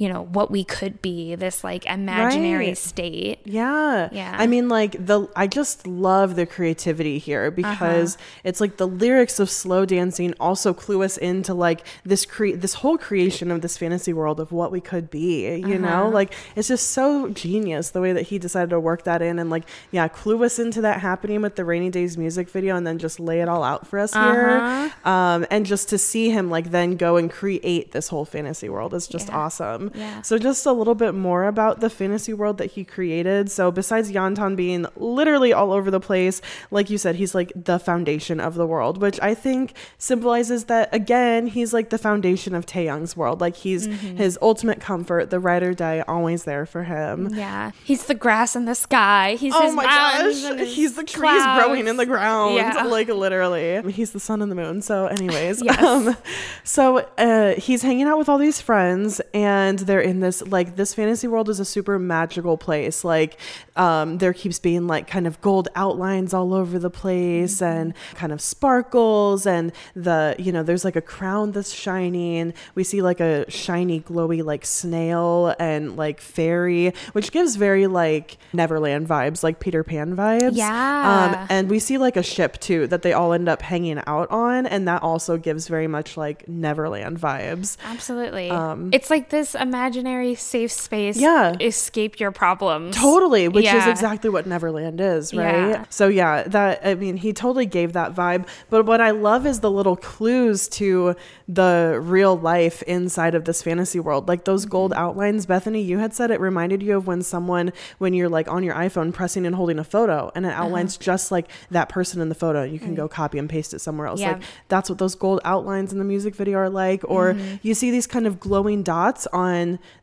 [0.00, 2.78] you know, what we could be, this like imaginary Right.
[2.78, 3.38] state.
[3.44, 4.08] Yeah.
[4.12, 4.34] Yeah.
[4.38, 8.40] I mean like the I just love the creativity here because Uh-huh.
[8.44, 12.74] it's like the lyrics of slow dancing also clue us into like this cre- this
[12.80, 16.04] whole creation of this fantasy world of what we could be, you know?
[16.04, 16.08] Uh-huh.
[16.20, 19.50] Like it's just so genius the way that he decided to work that in and
[19.50, 22.96] like yeah, clue us into that happening with the Rainy Days music video and then
[22.96, 24.32] just lay it all out for us Uh-huh.
[24.32, 24.92] here.
[25.04, 28.94] Um and just to see him like then go and create this whole fantasy world
[28.94, 29.36] is just Yeah.
[29.36, 29.88] awesome.
[29.94, 30.22] Yeah.
[30.22, 33.50] So just a little bit more about the fantasy world that he created.
[33.50, 37.78] So besides Yeontan being literally all over the place, like you said, he's like the
[37.78, 42.66] foundation of the world, which I think symbolizes that again, he's like the foundation of
[42.66, 43.40] Taehyung's world.
[43.40, 44.16] Like he's Mm-hmm.
[44.18, 47.30] his ultimate comfort, the ride or die, always there for him.
[47.34, 49.36] Yeah, he's the grass in the sky.
[49.38, 52.82] He's Oh his my gosh, he's the trees growing in the ground, Yeah.
[52.86, 53.82] like literally.
[53.92, 54.80] He's the sun and the moon.
[54.82, 55.82] So, anyways, Yes.
[55.82, 56.16] um,
[56.62, 60.94] so uh, he's hanging out with all these friends, and they're in this like this
[60.94, 63.04] fantasy world is a super magical place.
[63.04, 63.38] Like,
[63.76, 67.64] um, there keeps being like kind of gold outlines all over the place, Mm-hmm.
[67.64, 72.54] and kind of sparkles, and the you know there's like a crown that's shining.
[72.74, 78.38] We see like a shiny, glowy like snail and like fairy, which gives very like
[78.52, 80.52] Neverland vibes, like Peter Pan vibes.
[80.54, 81.40] Yeah.
[81.40, 84.30] Um, and we see like a ship too that they all end up hanging out
[84.30, 87.76] on, and that also gives very much like Neverland vibes.
[87.84, 88.50] Absolutely.
[88.50, 91.16] Um, it's like this imaginary safe space.
[91.16, 91.54] Yeah.
[91.60, 92.96] Escape your problems.
[92.96, 95.68] Totally, which is exactly what Neverland is, right?
[95.70, 95.84] Yeah.
[95.90, 98.46] So yeah, that I mean, he totally gave that vibe.
[98.70, 101.14] But what I love is the little clues to
[101.48, 104.28] the real life inside of this fantasy world.
[104.28, 104.70] Like those Mm-hmm.
[104.70, 108.48] gold outlines, Bethany, you had said it reminded you of when someone when you're like
[108.48, 110.64] on your iPhone pressing and holding a photo and it Uh-huh.
[110.64, 112.62] outlines just like that person in the photo.
[112.62, 114.20] You can go copy and paste it somewhere else.
[114.20, 114.24] Mm.
[114.24, 114.32] Yeah.
[114.34, 117.02] Like that's what those gold outlines in the music video are like.
[117.04, 117.56] Or Mm-hmm.
[117.62, 119.49] you see these kind of glowing dots on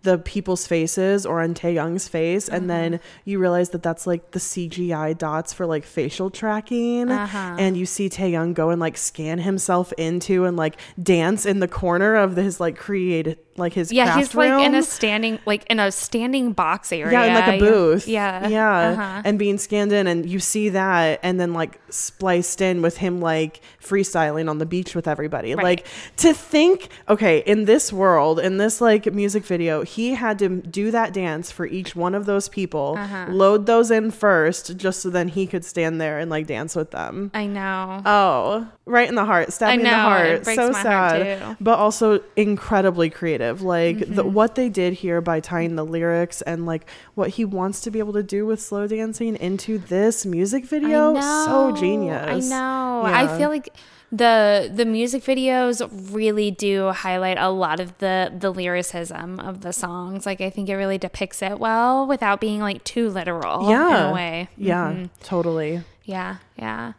[0.03, 2.79] the people's faces or on Taehyung's face, and Uh-huh.
[2.79, 7.10] then you realize that that's like the CGI dots for like facial tracking.
[7.10, 7.55] Uh-huh.
[7.60, 11.67] And you see Taeyong go and like scan himself into and like dance in the
[11.67, 15.79] corner of his like created like his Yeah, he's like in a standing like in
[15.79, 17.11] a standing box area.
[17.11, 18.07] Yeah, in like a booth.
[18.07, 18.47] Yeah.
[18.47, 18.77] Yeah.
[18.89, 19.21] Uh-huh.
[19.25, 23.21] And being scanned in and you see that and then like spliced in with him
[23.21, 25.55] like freestyling on the beach with everybody.
[25.55, 25.63] Right.
[25.63, 30.49] Like to think, okay, in this world, in this like music video, he had to
[30.49, 33.27] do that dance for each one of those people, Uh-huh.
[33.29, 36.91] load those in first just so then he could stand there and like dance with
[36.91, 37.31] them.
[37.33, 38.01] I know.
[38.05, 39.53] Oh, right in the heart.
[39.53, 40.45] Stab me in the heart.
[40.45, 41.55] so sad.
[41.61, 43.46] But also incredibly creative.
[43.53, 47.81] Like the, what they did here by tying the lyrics and like what he wants
[47.81, 51.19] to be able to do with slow dancing into this music video.
[51.19, 52.51] So genius.
[52.51, 53.07] I know.
[53.07, 53.19] Yeah.
[53.19, 53.69] I feel like
[54.12, 59.73] the the music videos really do highlight a lot of the the lyricism of the
[59.73, 60.25] songs.
[60.25, 64.05] Like I think it really depicts it well without being like too literal yeah.
[64.05, 64.49] in a way.
[64.57, 65.10] Yeah, Mhm.
[65.23, 65.83] totally.
[66.05, 66.93] Yeah, yeah.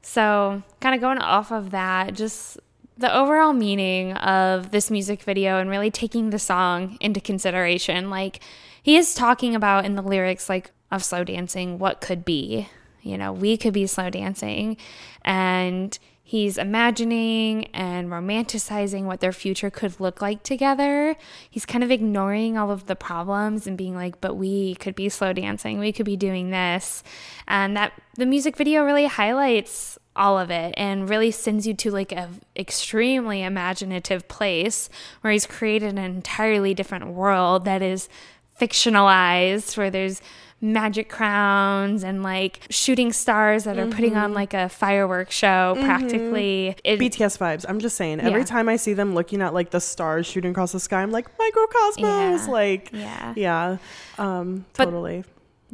[0.00, 2.58] So, kind of going off of that, just
[2.96, 8.10] the overall meaning of this music video and really taking the song into consideration.
[8.10, 8.40] Like,
[8.82, 12.68] he is talking about in the lyrics, like, of slow dancing, what could be.
[13.02, 14.76] You know, we could be slow dancing.
[15.22, 21.16] And he's imagining and romanticizing what their future could look like together.
[21.50, 25.08] He's kind of ignoring all of the problems and being like, but we could be
[25.08, 25.78] slow dancing.
[25.78, 27.02] We could be doing this.
[27.46, 31.90] And that the music video really highlights all of it and really sends you to
[31.90, 34.88] like a extremely imaginative place
[35.20, 38.08] where he's created an entirely different world that is
[38.60, 40.20] fictionalized where there's
[40.60, 46.74] magic crowns and like shooting stars that are putting on like a fireworks show practically
[46.84, 47.66] It- BTS vibes.
[47.68, 48.20] I'm just saying.
[48.20, 48.46] Every Yeah.
[48.46, 51.26] time I see them looking at like the stars shooting across the sky, I'm like
[51.36, 51.98] Mikrokosmos.
[51.98, 52.46] Yeah.
[52.48, 53.32] Like, Yeah.
[53.36, 53.76] yeah,
[54.16, 55.24] um, But- totally.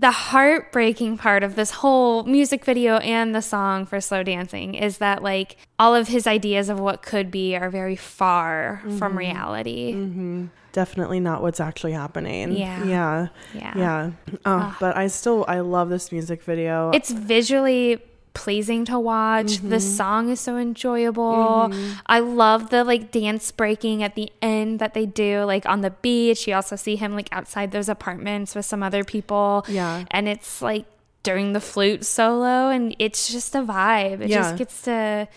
[0.01, 4.97] The heartbreaking part of this whole music video and the song for slow dancing is
[4.97, 9.19] that like all of his ideas of what could be are very far from mm-hmm.
[9.19, 10.47] reality mm-hmm.
[10.73, 12.53] Definitely not what's actually happening.
[12.53, 12.85] Yeah.
[12.85, 13.73] yeah, Yeah.
[13.77, 14.11] yeah.
[14.47, 16.93] Oh, but I still I love this music video.
[16.93, 18.01] it's visually
[18.35, 19.59] pleasing to watch.
[19.59, 19.79] The mm-hmm.
[19.79, 21.69] song is so enjoyable.
[21.71, 21.93] Mm-hmm.
[22.07, 25.91] I love the like dance breaking at the end that they do like on the
[25.91, 26.47] beach.
[26.47, 29.65] You also see him like outside those apartments with some other people.
[29.69, 30.05] Yeah.
[30.11, 30.87] and it's like
[31.23, 34.21] during the flute solo and it's just a vibe.
[34.21, 34.43] It Yeah.
[34.43, 35.29] just gets to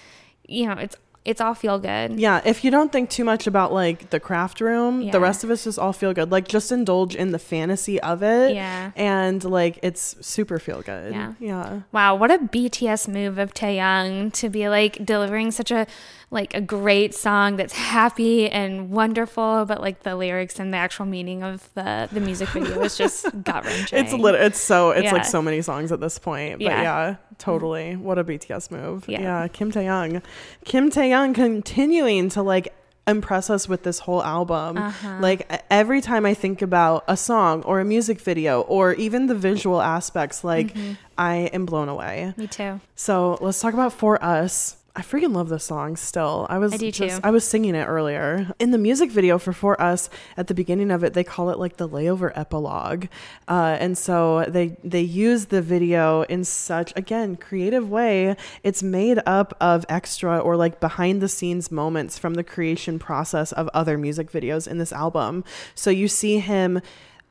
[0.47, 3.71] you know it's it's all feel good Yeah, if you don't think too much about
[3.71, 5.11] like the craft room, Yeah.
[5.11, 6.31] the rest of us just all feel good.
[6.31, 8.53] Like just indulge in the fantasy of it.
[8.55, 8.91] Yeah.
[8.95, 11.13] And like it's super feel good.
[11.13, 11.33] Yeah.
[11.39, 11.79] Yeah.
[11.93, 15.87] Wow, what a BTS move of Taehyung to be like delivering such a
[16.33, 21.05] like a great song that's happy and wonderful, but like the lyrics and the actual
[21.05, 23.99] meaning of the the music video is just gut wrenching.
[23.99, 26.53] It's lit it's so it's like so many songs at this point.
[26.59, 26.81] But Yeah.
[26.81, 27.95] yeah, totally.
[27.95, 29.07] What a BTS move.
[29.07, 29.21] Yeah.
[29.21, 29.47] Yeah.
[29.47, 30.21] Kim Taehyung.
[30.65, 32.73] Kim Taehyung continuing to like
[33.05, 34.77] impress us with this whole album.
[34.77, 35.17] Uh-huh.
[35.19, 39.35] Like every time I think about a song or a music video or even the
[39.35, 40.93] visual aspects, like Mm-hmm.
[41.17, 42.33] I am blown away.
[42.37, 42.81] Me too.
[42.95, 44.77] So let's talk about For Us.
[44.95, 46.45] I freaking love this song still.
[46.51, 47.25] I was I just.
[47.25, 48.53] I was singing it earlier.
[48.59, 51.57] In the music video for For Us, at the beginning of it, they call it
[51.57, 53.07] like the layover epilogue.
[53.47, 58.35] Uh, and so they they use the video in such again creative way.
[58.61, 63.51] It's made up of extra or like behind the scenes moments from the creation process
[63.51, 65.43] of other music videos in this album.
[65.73, 66.81] So you see him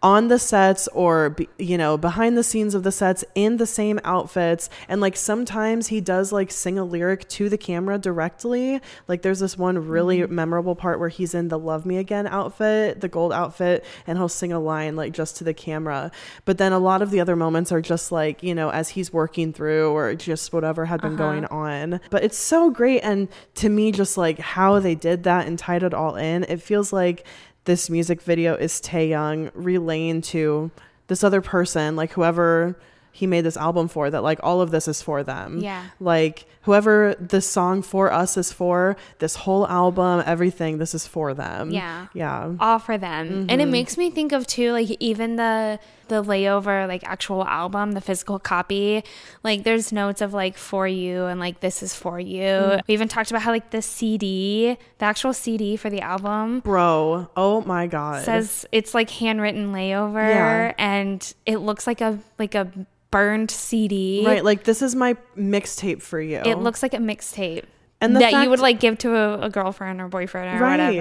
[0.03, 4.01] on the sets or you know behind the scenes of the sets in the same
[4.05, 4.69] outfits.
[4.89, 8.81] And like sometimes he does like sing a lyric to the camera directly.
[9.07, 10.35] Like there's this one really mm-hmm.
[10.35, 14.29] memorable part where he's in the love me again outfit the gold outfit and he'll
[14.29, 16.11] sing a line like just to the camera.
[16.45, 19.13] But then a lot of the other moments are just like you know as he's
[19.13, 21.31] working through or just whatever had been uh-huh.
[21.31, 22.01] going on.
[22.11, 23.01] But it's so great.
[23.01, 26.61] And to me just like how they did that and tied it all in it
[26.61, 27.25] feels like
[27.65, 30.71] this music video is Taehyung relaying to
[31.07, 32.77] this other person, like whoever
[33.15, 35.59] he made this album for that like all of this is for them.
[35.59, 35.85] Yeah.
[36.01, 41.35] Like whoever this song for us is for, this whole album, everything, this is for
[41.35, 41.71] them.
[41.71, 42.07] Yeah.
[42.15, 42.55] Yeah.
[42.59, 43.71] all for them and it mm-hmm.
[43.71, 45.79] makes me think of too like even the
[46.13, 49.03] the layover like actual album the physical copy
[49.43, 52.81] like there's notes of like for you and like this is for you mm.
[52.87, 57.29] we even talked about how like the cd the actual cd for the album Bro,
[57.37, 58.25] oh my god.
[58.25, 60.75] says it's like handwritten layover Yeah.
[60.77, 62.71] and it looks like a like a
[63.11, 66.43] burned cd right, like this is my mixtape for you.
[66.45, 67.65] it looks like a mixtape
[68.03, 70.93] And that fact- you would like give to a, a girlfriend or boyfriend or whatever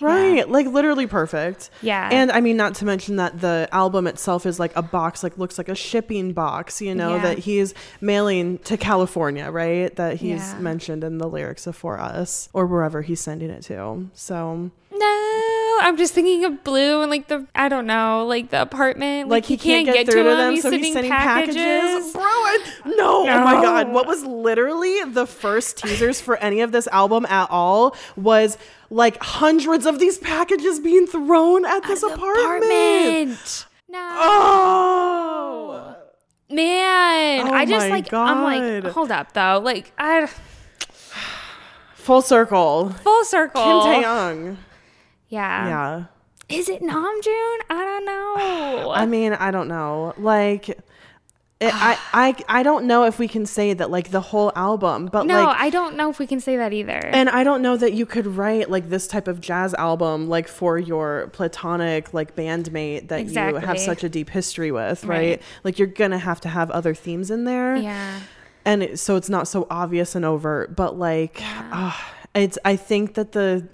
[0.00, 0.06] Yeah.
[0.06, 0.48] Right.
[0.48, 1.70] Like literally perfect.
[1.82, 2.08] Yeah.
[2.12, 5.36] And I mean not to mention that the album itself is like a box like
[5.38, 7.22] looks like a shipping box, you know, Yeah.
[7.22, 9.94] that he's mailing to California, right?
[9.96, 10.58] That he's Yeah.
[10.60, 14.08] mentioned in the lyrics of For Us or wherever he's sending it to.
[14.14, 15.42] So No,
[15.80, 19.28] I'm just thinking of Blue and like the I don't know, like the apartment.
[19.28, 22.12] like he can't, get, through to them, so he's sending packages.
[22.12, 26.72] Bro, I, no, oh my god, what was literally the first teasers for any of
[26.72, 28.58] this album at all was
[28.90, 32.34] like hundreds of these packages being thrown at this apartment.
[32.36, 33.66] apartment.
[33.88, 34.16] No.
[34.20, 35.96] Oh.
[36.50, 39.60] Man, Oh I just like I'm like hold up though.
[39.62, 40.28] Like I
[41.94, 42.90] Full circle.
[42.90, 43.62] full circle.
[43.62, 44.56] Kim Taeyong.
[45.32, 45.68] Yeah.
[45.68, 46.04] Yeah.
[46.58, 47.58] Is it Namjoon?
[47.70, 48.90] I don't know.
[48.94, 50.12] I mean, I don't know.
[50.18, 50.82] Like it,
[51.60, 55.24] I, I I don't know if we can say that like the whole album, but
[55.26, 56.98] no, like I don't know if we can say that either.
[56.98, 60.48] and I don't know that you could write like this type of jazz album like
[60.48, 65.18] for your platonic like bandmate that you have such a deep history with, right?
[65.18, 65.42] Right.
[65.64, 67.76] Like you're gonna have to have other themes in there.
[67.76, 68.20] yeah.
[68.66, 73.14] and it, so it's not so obvious and overt but like ah, it's i think
[73.14, 73.66] that the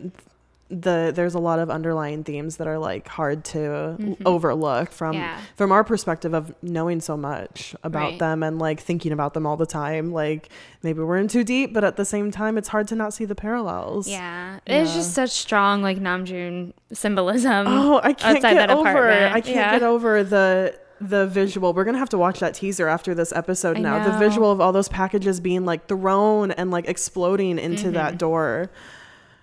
[0.70, 5.22] the there's a lot of underlying themes that are like hard to overlook from Mm-hmm.
[5.22, 5.40] Yeah.
[5.56, 8.18] from our perspective of knowing so much about Right.
[8.18, 10.50] them and like thinking about them all the time like
[10.82, 13.24] maybe we're in too deep but at the same time it's hard to not see
[13.24, 14.58] the parallels Yeah.
[14.66, 17.66] It's just such strong like Namjoon symbolism.
[17.66, 19.34] oh i can't get over apartment.
[19.34, 19.72] i can't Yeah.
[19.72, 23.76] get over the the visual we're gonna have to watch that teaser after this episode
[23.78, 27.84] I now the visual of all those packages being like thrown and like exploding into
[27.84, 27.92] Mm-hmm.
[27.94, 28.70] that door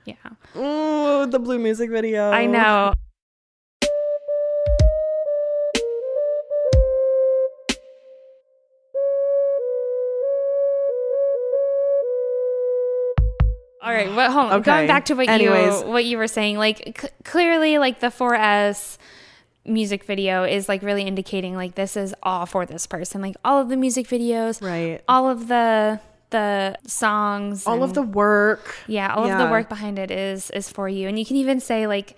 [0.06, 0.16] Yeah.
[0.56, 2.94] oh the blue music video I know.
[13.82, 14.54] All right, hold on.
[14.54, 14.64] Okay.
[14.64, 15.82] Going back to what Anyways.
[15.82, 18.98] you what you were saying, like c- clearly like the For Us
[19.64, 23.22] music video is like really indicating like this is all for this person.
[23.22, 26.00] Like all of the music videos, right all of the
[26.30, 28.76] the songs, all of the work.
[28.88, 31.60] Yeah, all of the work behind it is is for you, and you can even
[31.60, 32.18] say like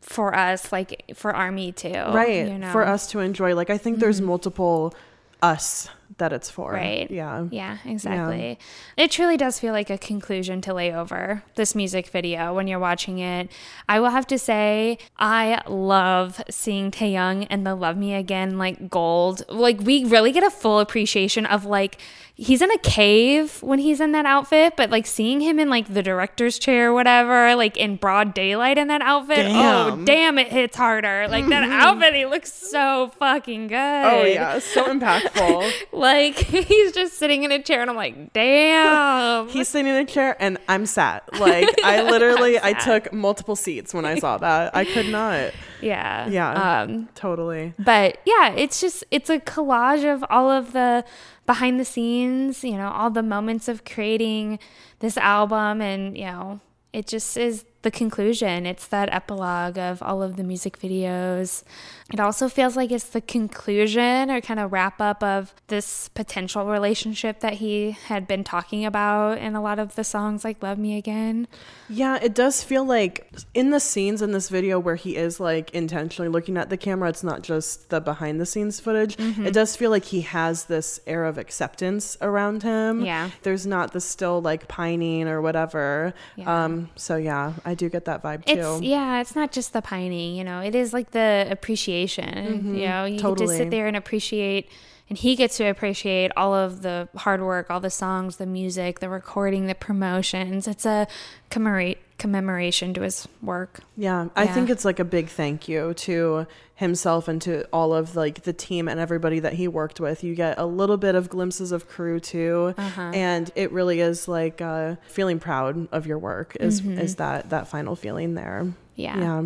[0.00, 2.72] for us, like for Army too, right You know?
[2.72, 3.54] for us to enjoy.
[3.54, 4.28] Like i think there's mm-hmm.
[4.28, 4.94] multiple
[5.42, 5.88] us
[6.18, 7.10] that it's for Right.
[7.10, 8.58] yeah Yeah, exactly.
[8.96, 13.18] It truly does feel like a conclusion to layover this music video when you're watching
[13.18, 13.50] it.
[13.88, 18.88] I will have to say, I love seeing Taehyung and the Love Me Again like
[18.90, 19.42] gold.
[19.48, 21.98] Like we really get a full appreciation of like
[22.34, 25.92] he's in a cave when he's in that outfit, but like seeing him in like
[25.92, 29.46] the director's chair or whatever, like in broad daylight in that outfit.
[29.48, 30.04] Oh Damn.
[30.04, 31.26] damn, it hits harder.
[31.28, 31.72] Like that mm-hmm.
[31.72, 33.76] outfit, he looks so fucking good.
[33.76, 35.70] oh yeah so impactful
[36.02, 39.48] Like he's just sitting in a chair, and I'm like, damn.
[39.48, 43.94] he's sitting in a chair and i'm sat like i literally i took multiple seats
[43.94, 44.74] when i saw that.
[44.76, 45.52] I could not.
[45.80, 47.74] Yeah, yeah Um, totally.
[47.78, 51.04] but yeah, it's just it's a collage of all of the
[51.46, 54.58] behind the scenes, you know, all the moments of creating
[55.00, 56.60] this album, and you know,
[56.92, 58.66] it just is the conclusion.
[58.66, 61.64] It's that epilogue of all of the music videos.
[62.12, 66.66] It also feels like it's the conclusion or kind of wrap up of this potential
[66.66, 70.78] relationship that he had been talking about in a lot of the songs, like Love
[70.78, 71.48] Me Again.
[71.88, 75.70] Yeah, it does feel like in the scenes in this video where he is like
[75.70, 79.16] intentionally looking at the camera, it's not just the behind the scenes footage.
[79.16, 79.46] Mm-hmm.
[79.46, 83.04] It does feel like he has this air of acceptance around him.
[83.04, 83.30] Yeah.
[83.42, 86.12] There's not the still like pining or whatever.
[86.36, 86.64] Yeah.
[86.64, 88.58] Um so yeah, I do get that vibe too.
[88.58, 90.60] It's yeah, it's not just the pining, you know.
[90.60, 92.36] It is like the appreciation.
[92.36, 92.80] You mm-hmm.
[92.80, 93.56] know, you totally.
[93.56, 94.68] sit there and appreciate
[95.08, 99.00] and he gets to appreciate all of the hard work, all the songs, the music,
[99.00, 100.66] the recording, the promotions.
[100.66, 101.06] It's a
[101.50, 103.80] commemorate commemoration to his work.
[103.96, 104.54] Yeah, I Yeah.
[104.54, 106.46] think it's like a big thank you to
[106.76, 110.22] himself and to all of like the team and everybody that he worked with.
[110.22, 113.10] You get a little bit of glimpses of crew too, Uh-huh.
[113.12, 116.56] and it really is like uh, feeling proud of your work.
[116.60, 116.98] Is Mm-hmm.
[117.00, 118.68] is that that final feeling there?
[118.94, 119.18] Yeah.
[119.18, 119.42] Yeah.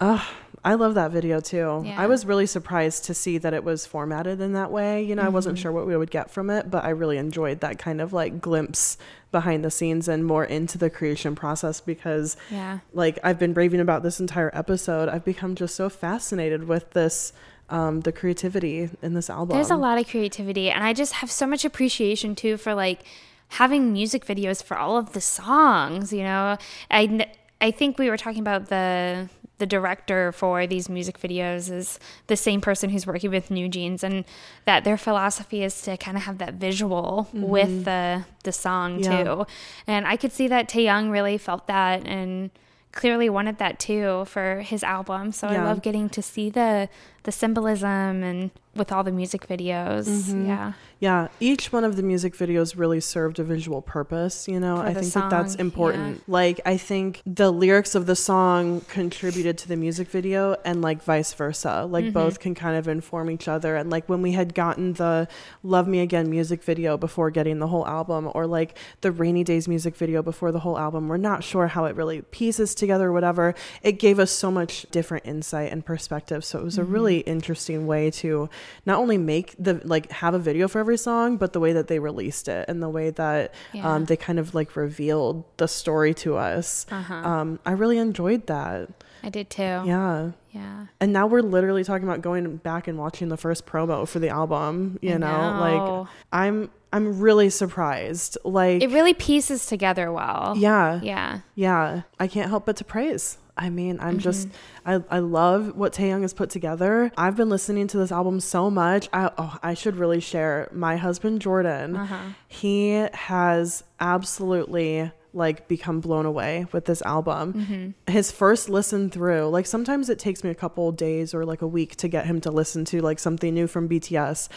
[0.00, 0.20] Ugh,
[0.64, 1.82] I love that video too.
[1.84, 2.00] Yeah.
[2.00, 5.02] I was really surprised to see that it was formatted in that way.
[5.02, 5.62] You know, I wasn't Mm-hmm.
[5.62, 8.40] sure what we would get from it, but I really enjoyed that kind of like
[8.40, 8.96] glimpse
[9.32, 12.78] behind the scenes and more into the creation process because Yeah.
[12.92, 15.08] like I've been raving about this entire episode.
[15.08, 17.32] I've become just so fascinated with this
[17.70, 19.56] um the creativity in this album.
[19.56, 23.00] There's a lot of creativity, and I just have so much appreciation too for like
[23.48, 26.12] having music videos for all of the songs.
[26.12, 26.56] You know,
[26.90, 27.26] I
[27.60, 29.28] I think we were talking about the
[29.62, 34.24] the director for these music videos is the same person who's working with NewJeans, and
[34.64, 37.42] that their philosophy is to kind of have that visual mm-hmm.
[37.46, 39.22] with the the song Yeah.
[39.22, 39.46] too.
[39.86, 42.50] And I could see that Taehyung really felt that and
[42.90, 45.30] clearly wanted that too for his album.
[45.30, 45.62] So Yeah.
[45.62, 46.88] I love getting to see the
[47.24, 50.08] the symbolism and with all the music videos.
[50.08, 50.46] Mm-hmm.
[50.46, 50.72] Yeah.
[50.98, 54.76] Yeah, each one of the music videos really served a visual purpose, you know.
[54.76, 56.28] For I think that that's song, important.
[56.28, 61.02] Like I think the lyrics of the song contributed to the music video and like
[61.02, 61.86] vice versa.
[61.90, 62.12] Like Mm-hmm.
[62.12, 65.28] both can kind of inform each other and like when we had gotten the
[65.62, 69.66] Love Me Again music video before getting the whole album or like the Rainy Days
[69.68, 73.12] music video before the whole album, we're not sure how it really pieces together or
[73.12, 73.54] whatever.
[73.82, 76.44] It gave us so much different insight and perspective.
[76.44, 76.92] So it was a Mm-hmm.
[77.12, 78.48] Really interesting way to
[78.86, 81.88] not only make the like have a video for every song, but the way that
[81.88, 83.94] they released it and the way that Yeah.
[83.94, 86.86] um, they kind of like revealed the story to us.
[86.90, 87.14] Uh-huh.
[87.14, 88.88] Um, I really enjoyed that.
[89.24, 89.62] I did too.
[89.62, 90.32] Yeah.
[90.50, 90.86] Yeah.
[91.00, 94.28] And now we're literally talking about going back and watching the first promo for the
[94.28, 94.98] album.
[95.00, 95.60] You know, know.
[96.00, 98.36] like I'm I'm really surprised.
[98.44, 100.54] Like It really pieces together well.
[100.58, 101.40] yeah, Yeah.
[101.54, 102.02] yeah.
[102.20, 103.38] I can't help but to praise.
[103.56, 105.04] I mean, I'm just Mm-hmm.
[105.12, 107.12] I, I love what Taehyung has put together.
[107.18, 109.08] I've been listening to this album so much.
[109.12, 110.68] I oh, I should really share.
[110.72, 112.16] My husband Jordan, Uh-huh.
[112.48, 117.52] he has absolutely like become blown away with this album.
[117.54, 118.12] Mm-hmm.
[118.12, 121.66] His first listen through, like sometimes it takes me a couple days or like a
[121.66, 124.48] week to get him to listen to like something new from BTS,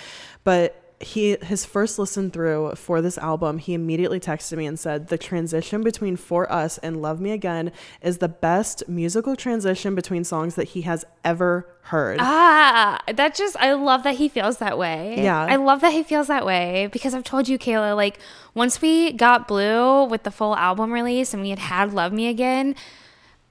[0.44, 5.08] but he his first listen through for this album he immediately texted me and said
[5.10, 10.24] the transition between for us and love me again is the best musical transition between
[10.24, 14.78] songs that he has ever heard Ah, that just I love that he feels that
[14.78, 15.22] way.
[15.24, 15.46] Yeah.
[15.46, 18.18] I love that he feels that way because I've told you, Kayla, like
[18.56, 22.28] once we got Blue with the full album release and we had had Love Me
[22.28, 22.76] Again,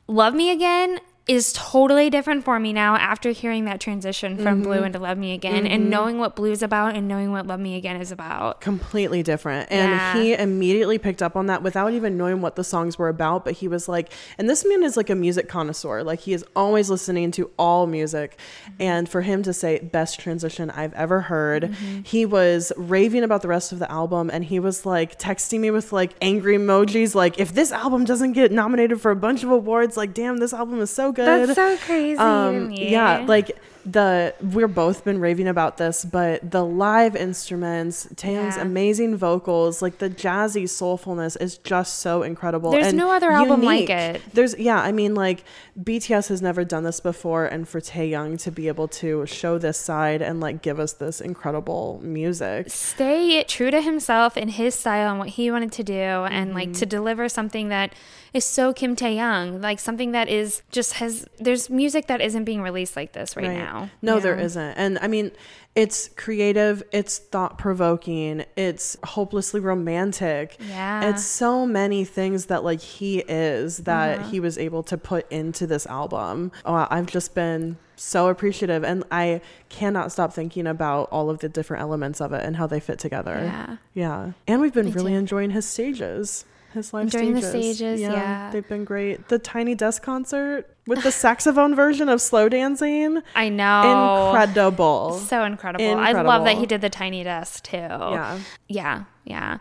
[0.08, 4.74] Love Me Again is totally different for me now after hearing that transition from Blue
[4.74, 4.84] Mm-hmm.
[4.84, 5.90] into Love Me Again and mm-hmm.
[5.90, 8.60] knowing what Blue's about and knowing what Love Me Again is about.
[8.60, 10.20] completely different and Yeah.
[10.20, 13.54] he immediately picked up on that without even knowing what the songs were about but
[13.54, 16.90] he was like and this man is like a music connoisseur like he is always
[16.90, 18.82] listening to all music mm-hmm.
[18.82, 22.00] and for him to say best transition i've ever heard mm-hmm.
[22.02, 25.70] he was raving about the rest of the album and he was like texting me
[25.70, 29.50] with like angry emojis like if this album doesn't get nominated for a bunch of
[29.50, 32.90] awards like damn this album is so good That's so crazy to um, me.
[32.90, 33.56] yeah, like
[33.86, 38.62] the we're both been raving about this, but the live instruments, Taehyung's Yeah.
[38.62, 42.70] amazing vocals, like the jazzy soulfulness is just so incredible.
[42.70, 44.22] There's and no other album like it.
[44.32, 45.44] There's yeah, I mean like
[45.78, 49.76] BTS has never done this before, and for Taehyung to be able to show this
[49.78, 52.70] side and like give us this incredible music.
[52.70, 56.68] stay true to himself and his style and what he wanted to do and like
[56.70, 56.78] Mm-hmm.
[56.78, 57.92] to deliver something that
[58.34, 62.60] is so Kim Taehyung like something that is just has there's music that isn't being
[62.60, 64.74] released like this right, now No, you there isn't.
[64.76, 65.30] And I mean,
[65.74, 70.56] it's creative, it's thought provoking, it's hopelessly romantic.
[70.68, 71.08] Yeah.
[71.10, 74.28] It's so many things that like he is that Uh-huh.
[74.30, 76.52] he was able to put into this album.
[76.64, 81.48] Oh, I've just been so appreciative and I cannot stop thinking about all of the
[81.48, 83.38] different elements of it and how they fit together.
[83.44, 83.76] Yeah.
[83.94, 84.32] Yeah.
[84.48, 86.44] And we've been really enjoying his stages.
[86.74, 87.76] His live Enjoying the stages.
[87.76, 88.50] stages, yeah.
[88.50, 89.28] They've been great.
[89.28, 93.22] The Tiny Desk concert with the saxophone version of Slow Dancing.
[93.34, 95.14] I know Incredible.
[95.14, 95.96] so incredible.
[95.98, 98.38] I love that he did the tiny desk too Yeah.
[98.68, 99.58] yeah yeah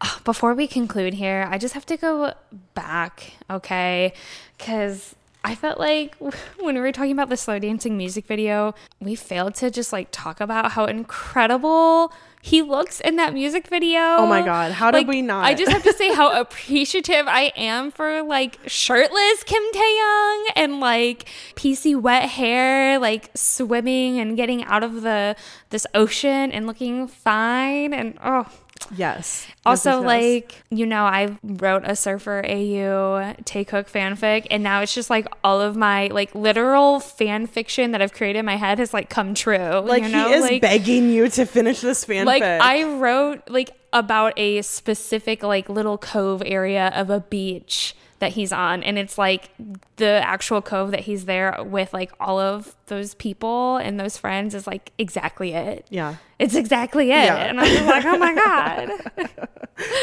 [0.00, 2.32] ah, before we conclude here i just have to go
[2.74, 4.12] back okay
[4.58, 6.16] because I felt like
[6.58, 10.08] when we were talking about the slow dancing music video, we failed to just like
[10.10, 12.12] talk about how incredible
[12.46, 13.98] he looks in that music video.
[13.98, 15.44] Oh my God, how did Like, we not?
[15.44, 20.78] I just have to say how appreciative I am for like shirtless Kim Taehyung and
[20.78, 25.34] like PC wet hair, like swimming and getting out of the
[25.70, 28.46] this ocean and looking fine and oh
[28.94, 29.46] Yes.
[29.64, 30.06] also, Yes, yes, yes.
[30.06, 35.26] like, you know, I wrote a Surfer AU Taekook fanfic, and now it's just like
[35.42, 39.10] all of my like literal fan fiction that I've created in my head has like
[39.10, 39.56] come true.
[39.80, 40.28] like you know?
[40.28, 42.26] he is like, begging you to finish this fanfic.
[42.26, 48.32] like I wrote like about a specific like little cove area of a beach that
[48.32, 49.50] he's on and it's like
[49.96, 54.54] the actual cove that he's there with like all of those people and those friends
[54.54, 56.16] is like exactly it Yeah.
[56.38, 57.36] it's exactly it Yeah.
[57.36, 59.28] and i'm just like oh my god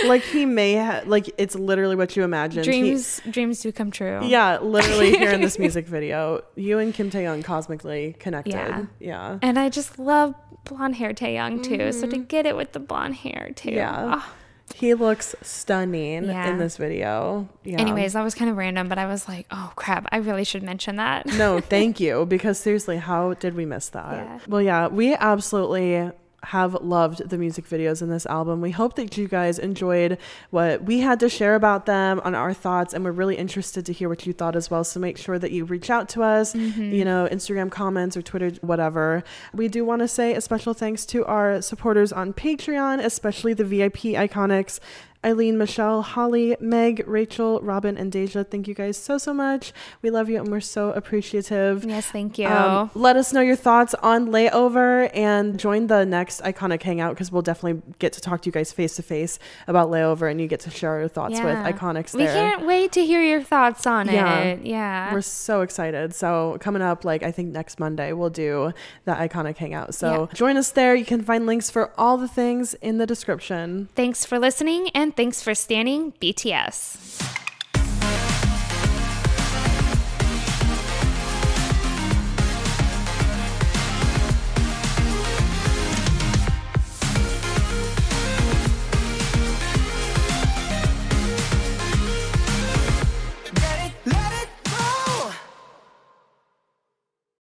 [0.05, 2.65] Like he may ha- like it's literally what you imagined.
[2.65, 6.93] He- dreams dreams do come true yeah, literally here in this music video, you and
[6.93, 8.51] Kim Taehyung cosmically connected.
[8.53, 8.85] Yeah.
[8.99, 9.39] Yeah.
[9.41, 10.35] and i just love
[10.65, 13.77] blonde hair Taehyung too so to get it with the blonde hair too Mm-hmm.
[13.77, 14.15] Yeah.
[14.19, 14.33] ah.
[14.75, 16.49] He looks stunning Yeah.
[16.49, 17.47] in this video.
[17.63, 17.79] Yeah.
[17.79, 20.63] anyways that was kind of random but i was like oh crap i really should
[20.63, 22.25] mention that No, thank you.
[22.25, 24.13] Because seriously, how did we miss that?
[24.13, 24.39] Yeah.
[24.47, 26.11] Well, yeah, we absolutely
[26.43, 28.61] have loved the music videos in this album.
[28.61, 30.17] We hope that you guys enjoyed
[30.49, 33.93] what we had to share about them on our thoughts, and we're really interested to
[33.93, 34.83] hear what you thought as well.
[34.83, 36.91] So make sure that you reach out to us, mm-hmm.
[36.91, 39.23] you know, Instagram comments or Twitter, whatever.
[39.53, 43.65] We do want to say a special thanks to our supporters on Patreon, especially the
[43.65, 44.79] VIP iconics.
[45.25, 48.43] Eileen, Michelle, Holly, Meg, Rachel, Robin, and Deja.
[48.43, 49.73] Thank you guys so, so much.
[50.01, 51.85] We love you and we're so appreciative.
[51.85, 56.41] yes thank you Um, let us know your thoughts on layover and join the next
[56.41, 59.89] iconic hangout because we'll definitely get to talk to you guys face to face about
[59.89, 61.71] layover and you get to share your thoughts with Yeah.
[61.71, 64.39] iconics we can't wait to hear your thoughts on Yeah.
[64.39, 66.13] it yeah We're so excited.
[66.13, 68.73] So coming up, like I think next Monday, we'll do
[69.05, 69.93] the iconic hangout.
[69.95, 70.33] So Yeah.
[70.33, 70.95] join us there.
[70.95, 73.89] You can find links for all the things in the description.
[73.95, 77.42] Thanks for listening and thanks for stanning BTS.